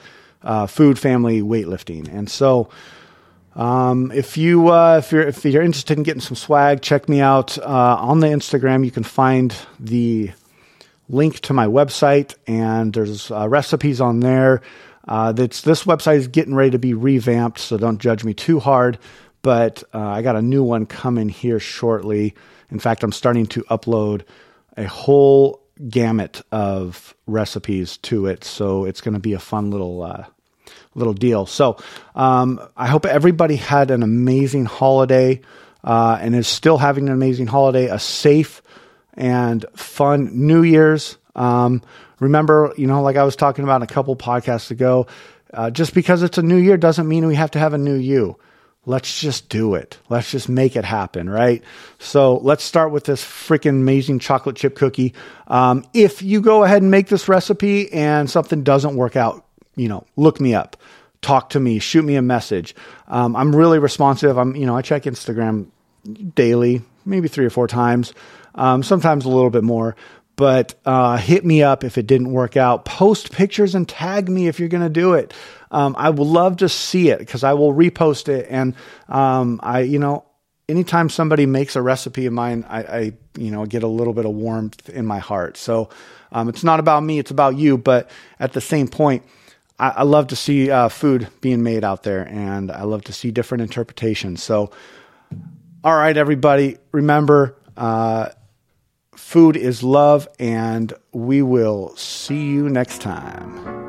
uh, 0.42 0.66
food, 0.66 0.98
family, 0.98 1.42
weightlifting, 1.42 2.12
and 2.12 2.28
so. 2.30 2.68
Um, 3.56 4.12
if 4.12 4.36
you 4.36 4.68
uh, 4.68 4.98
if 4.98 5.10
you're 5.10 5.22
if 5.22 5.44
you're 5.44 5.62
interested 5.62 5.98
in 5.98 6.04
getting 6.04 6.20
some 6.20 6.36
swag, 6.36 6.82
check 6.82 7.08
me 7.08 7.20
out 7.20 7.58
uh, 7.58 7.96
on 7.98 8.20
the 8.20 8.28
Instagram. 8.28 8.84
You 8.84 8.92
can 8.92 9.02
find 9.02 9.54
the 9.80 10.30
link 11.08 11.40
to 11.40 11.52
my 11.52 11.66
website, 11.66 12.36
and 12.46 12.92
there's 12.92 13.30
uh, 13.30 13.48
recipes 13.48 14.00
on 14.00 14.20
there. 14.20 14.62
Uh, 15.11 15.33
this 15.33 15.62
website 15.62 16.16
is 16.16 16.29
getting 16.29 16.55
ready 16.55 16.70
to 16.70 16.79
be 16.79 16.94
revamped, 16.94 17.59
so 17.59 17.77
don't 17.77 17.99
judge 17.99 18.23
me 18.23 18.33
too 18.33 18.61
hard. 18.61 18.99
But 19.42 19.83
uh, 19.92 19.99
I 19.99 20.23
got 20.23 20.37
a 20.37 20.42
new 20.42 20.62
one 20.62 20.87
coming 20.87 21.29
here 21.29 21.59
shortly. 21.59 22.37
In 22.70 22.79
fact, 22.79 23.03
I'm 23.03 23.12
starting 23.12 23.46
to 23.46 23.62
upload 23.64 24.23
a 24.77 24.85
whole 24.85 25.61
gamut 25.88 26.42
of 26.53 27.14
recipes 27.27 27.96
to 27.99 28.27
it, 28.27 28.44
so 28.44 28.85
it's 28.85 29.01
going 29.01 29.14
to 29.14 29.20
be 29.20 29.33
a 29.33 29.40
fun 29.40 29.70
little 29.73 30.03
uh, 30.03 30.27
little 30.94 31.14
deal. 31.14 31.46
So 31.46 31.79
um, 32.14 32.61
I 32.77 32.87
hope 32.87 33.05
everybody 33.05 33.57
had 33.57 33.90
an 33.90 34.05
amazing 34.05 34.66
holiday 34.66 35.40
uh, 35.83 36.18
and 36.20 36.37
is 36.37 36.46
still 36.46 36.79
having 36.79 37.09
an 37.09 37.14
amazing 37.14 37.46
holiday, 37.49 37.87
a 37.87 37.99
safe 37.99 38.62
and 39.14 39.64
fun 39.75 40.46
New 40.46 40.62
Year's. 40.62 41.16
Um, 41.35 41.83
remember, 42.20 42.72
you 42.76 42.87
know, 42.87 43.02
like 43.02 43.16
I 43.16 43.24
was 43.24 43.35
talking 43.35 43.64
about 43.64 43.83
a 43.83 43.87
couple 43.87 44.14
podcasts 44.14 44.70
ago, 44.70 45.06
uh, 45.52 45.70
just 45.70 45.94
because 45.94 46.22
it's 46.22 46.38
a 46.38 46.42
new 46.42 46.56
year 46.56 46.76
doesn't 46.76 47.09
mean 47.09 47.26
we 47.26 47.35
have 47.35 47.50
to 47.52 47.59
have 47.59 47.74
a 47.74 47.78
new 47.78 47.96
you. 47.96 48.37
Let's 48.87 49.20
just 49.20 49.50
do 49.50 49.74
it. 49.74 49.98
Let's 50.09 50.30
just 50.30 50.48
make 50.48 50.74
it 50.74 50.85
happen, 50.85 51.28
right? 51.28 51.62
So 51.98 52.38
let's 52.38 52.64
start 52.64 52.92
with 52.92 53.04
this 53.04 53.22
freaking 53.22 53.70
amazing 53.70 54.20
chocolate 54.20 54.56
chip 54.56 54.74
cookie. 54.74 55.12
Um, 55.48 55.85
if 55.92 56.22
you 56.22 56.40
go 56.40 56.64
ahead 56.64 56.80
and 56.80 56.90
make 56.90 57.09
this 57.09 57.28
recipe 57.28 57.92
and 57.92 58.30
something 58.30 58.62
doesn't 58.62 58.96
work 58.96 59.16
out, 59.16 59.44
you 59.76 59.88
know, 59.88 60.06
look 60.16 60.40
me 60.40 60.54
up, 60.54 60.78
talk 61.20 61.50
to 61.50 61.61
me, 61.61 61.78
shoot 61.78 62.04
me 62.04 62.16
a 62.16 62.22
message. 62.22 62.74
Um, 63.06 63.37
I'm 63.37 63.54
really 63.54 63.78
responsive. 63.78 64.38
I'm, 64.38 64.56
you 64.56 64.64
know, 64.64 64.76
I 64.76 64.83
check 64.83 65.02
Instagram 65.02 65.66
daily, 66.34 66.82
maybe 67.05 67.28
three 67.28 67.45
or 67.45 67.51
four 67.51 67.66
times, 67.66 68.14
um, 68.55 68.82
sometimes 68.82 69.26
a 69.26 69.28
little 69.28 69.51
bit 69.51 69.62
more 69.62 69.95
but 70.37 70.74
uh, 70.85 71.16
hit 71.16 71.45
me 71.45 71.62
up 71.62 71.85
if 71.85 71.99
it 71.99 72.07
didn't 72.07 72.33
work 72.33 72.57
out. 72.57 72.85
Post 72.85 73.33
pictures 73.33 73.74
and 73.74 73.89
tag 73.89 74.28
me 74.28 74.49
if 74.49 74.59
you're 74.59 74.68
going 74.68 74.83
to 74.83 74.89
do 74.89 75.14
it. 75.14 75.35
Um, 75.70 75.95
I 75.99 76.11
would 76.11 76.26
love 76.26 76.59
to 76.59 76.68
see 76.68 77.11
it 77.11 77.18
because 77.18 77.45
I 77.45 77.53
will 77.53 77.74
repost 77.74 78.28
it. 78.28 78.47
And 78.49 78.74
um, 79.09 79.61
I, 79.62 79.81
you 79.81 79.99
know, 79.99 80.24
anytime 80.68 81.11
somebody 81.11 81.47
makes 81.47 81.76
a 81.76 81.83
recipe 81.83 82.26
of 82.26 82.33
mine, 82.33 82.64
I, 82.68 82.83
I 82.83 83.12
you 83.37 83.51
know, 83.51 83.66
get 83.66 83.83
a 83.83 83.89
little 83.89 84.14
bit 84.14 84.24
of 84.24 84.33
warmth 84.33 84.89
in 84.89 85.05
my 85.05 85.18
heart. 85.18 85.57
So 85.57 85.91
um, 86.33 86.49
it's 86.49 86.64
not 86.64 86.81
about 86.81 87.03
me; 87.03 87.18
it's 87.18 87.31
about 87.31 87.57
you. 87.57 87.76
But 87.76 88.11
at 88.39 88.53
the 88.53 88.61
same 88.61 88.89
point. 88.89 89.22
I, 89.78 89.89
I 89.89 90.03
love 90.03 90.28
to 90.28 90.37
see 90.37 90.70
uh, 90.70 90.89
food 90.89 91.28
being 91.41 91.62
made 91.62 91.85
out 91.85 92.03
there, 92.03 92.22
and 92.28 92.70
I 92.70 92.83
love 92.83 93.05
to 93.05 93.12
see 93.12 93.31
different 93.31 93.62
interpretations. 93.62 94.43
So, 94.43 94.70
all 95.83 95.97
right, 95.97 96.16
everybody, 96.16 96.76
remember 96.93 97.57
uh, 97.76 98.28
Food 99.14 99.56
is 99.56 99.82
love, 99.82 100.28
and 100.38 100.92
we 101.12 101.42
will 101.42 101.94
see 101.96 102.46
you 102.46 102.68
next 102.68 103.00
time. 103.00 103.80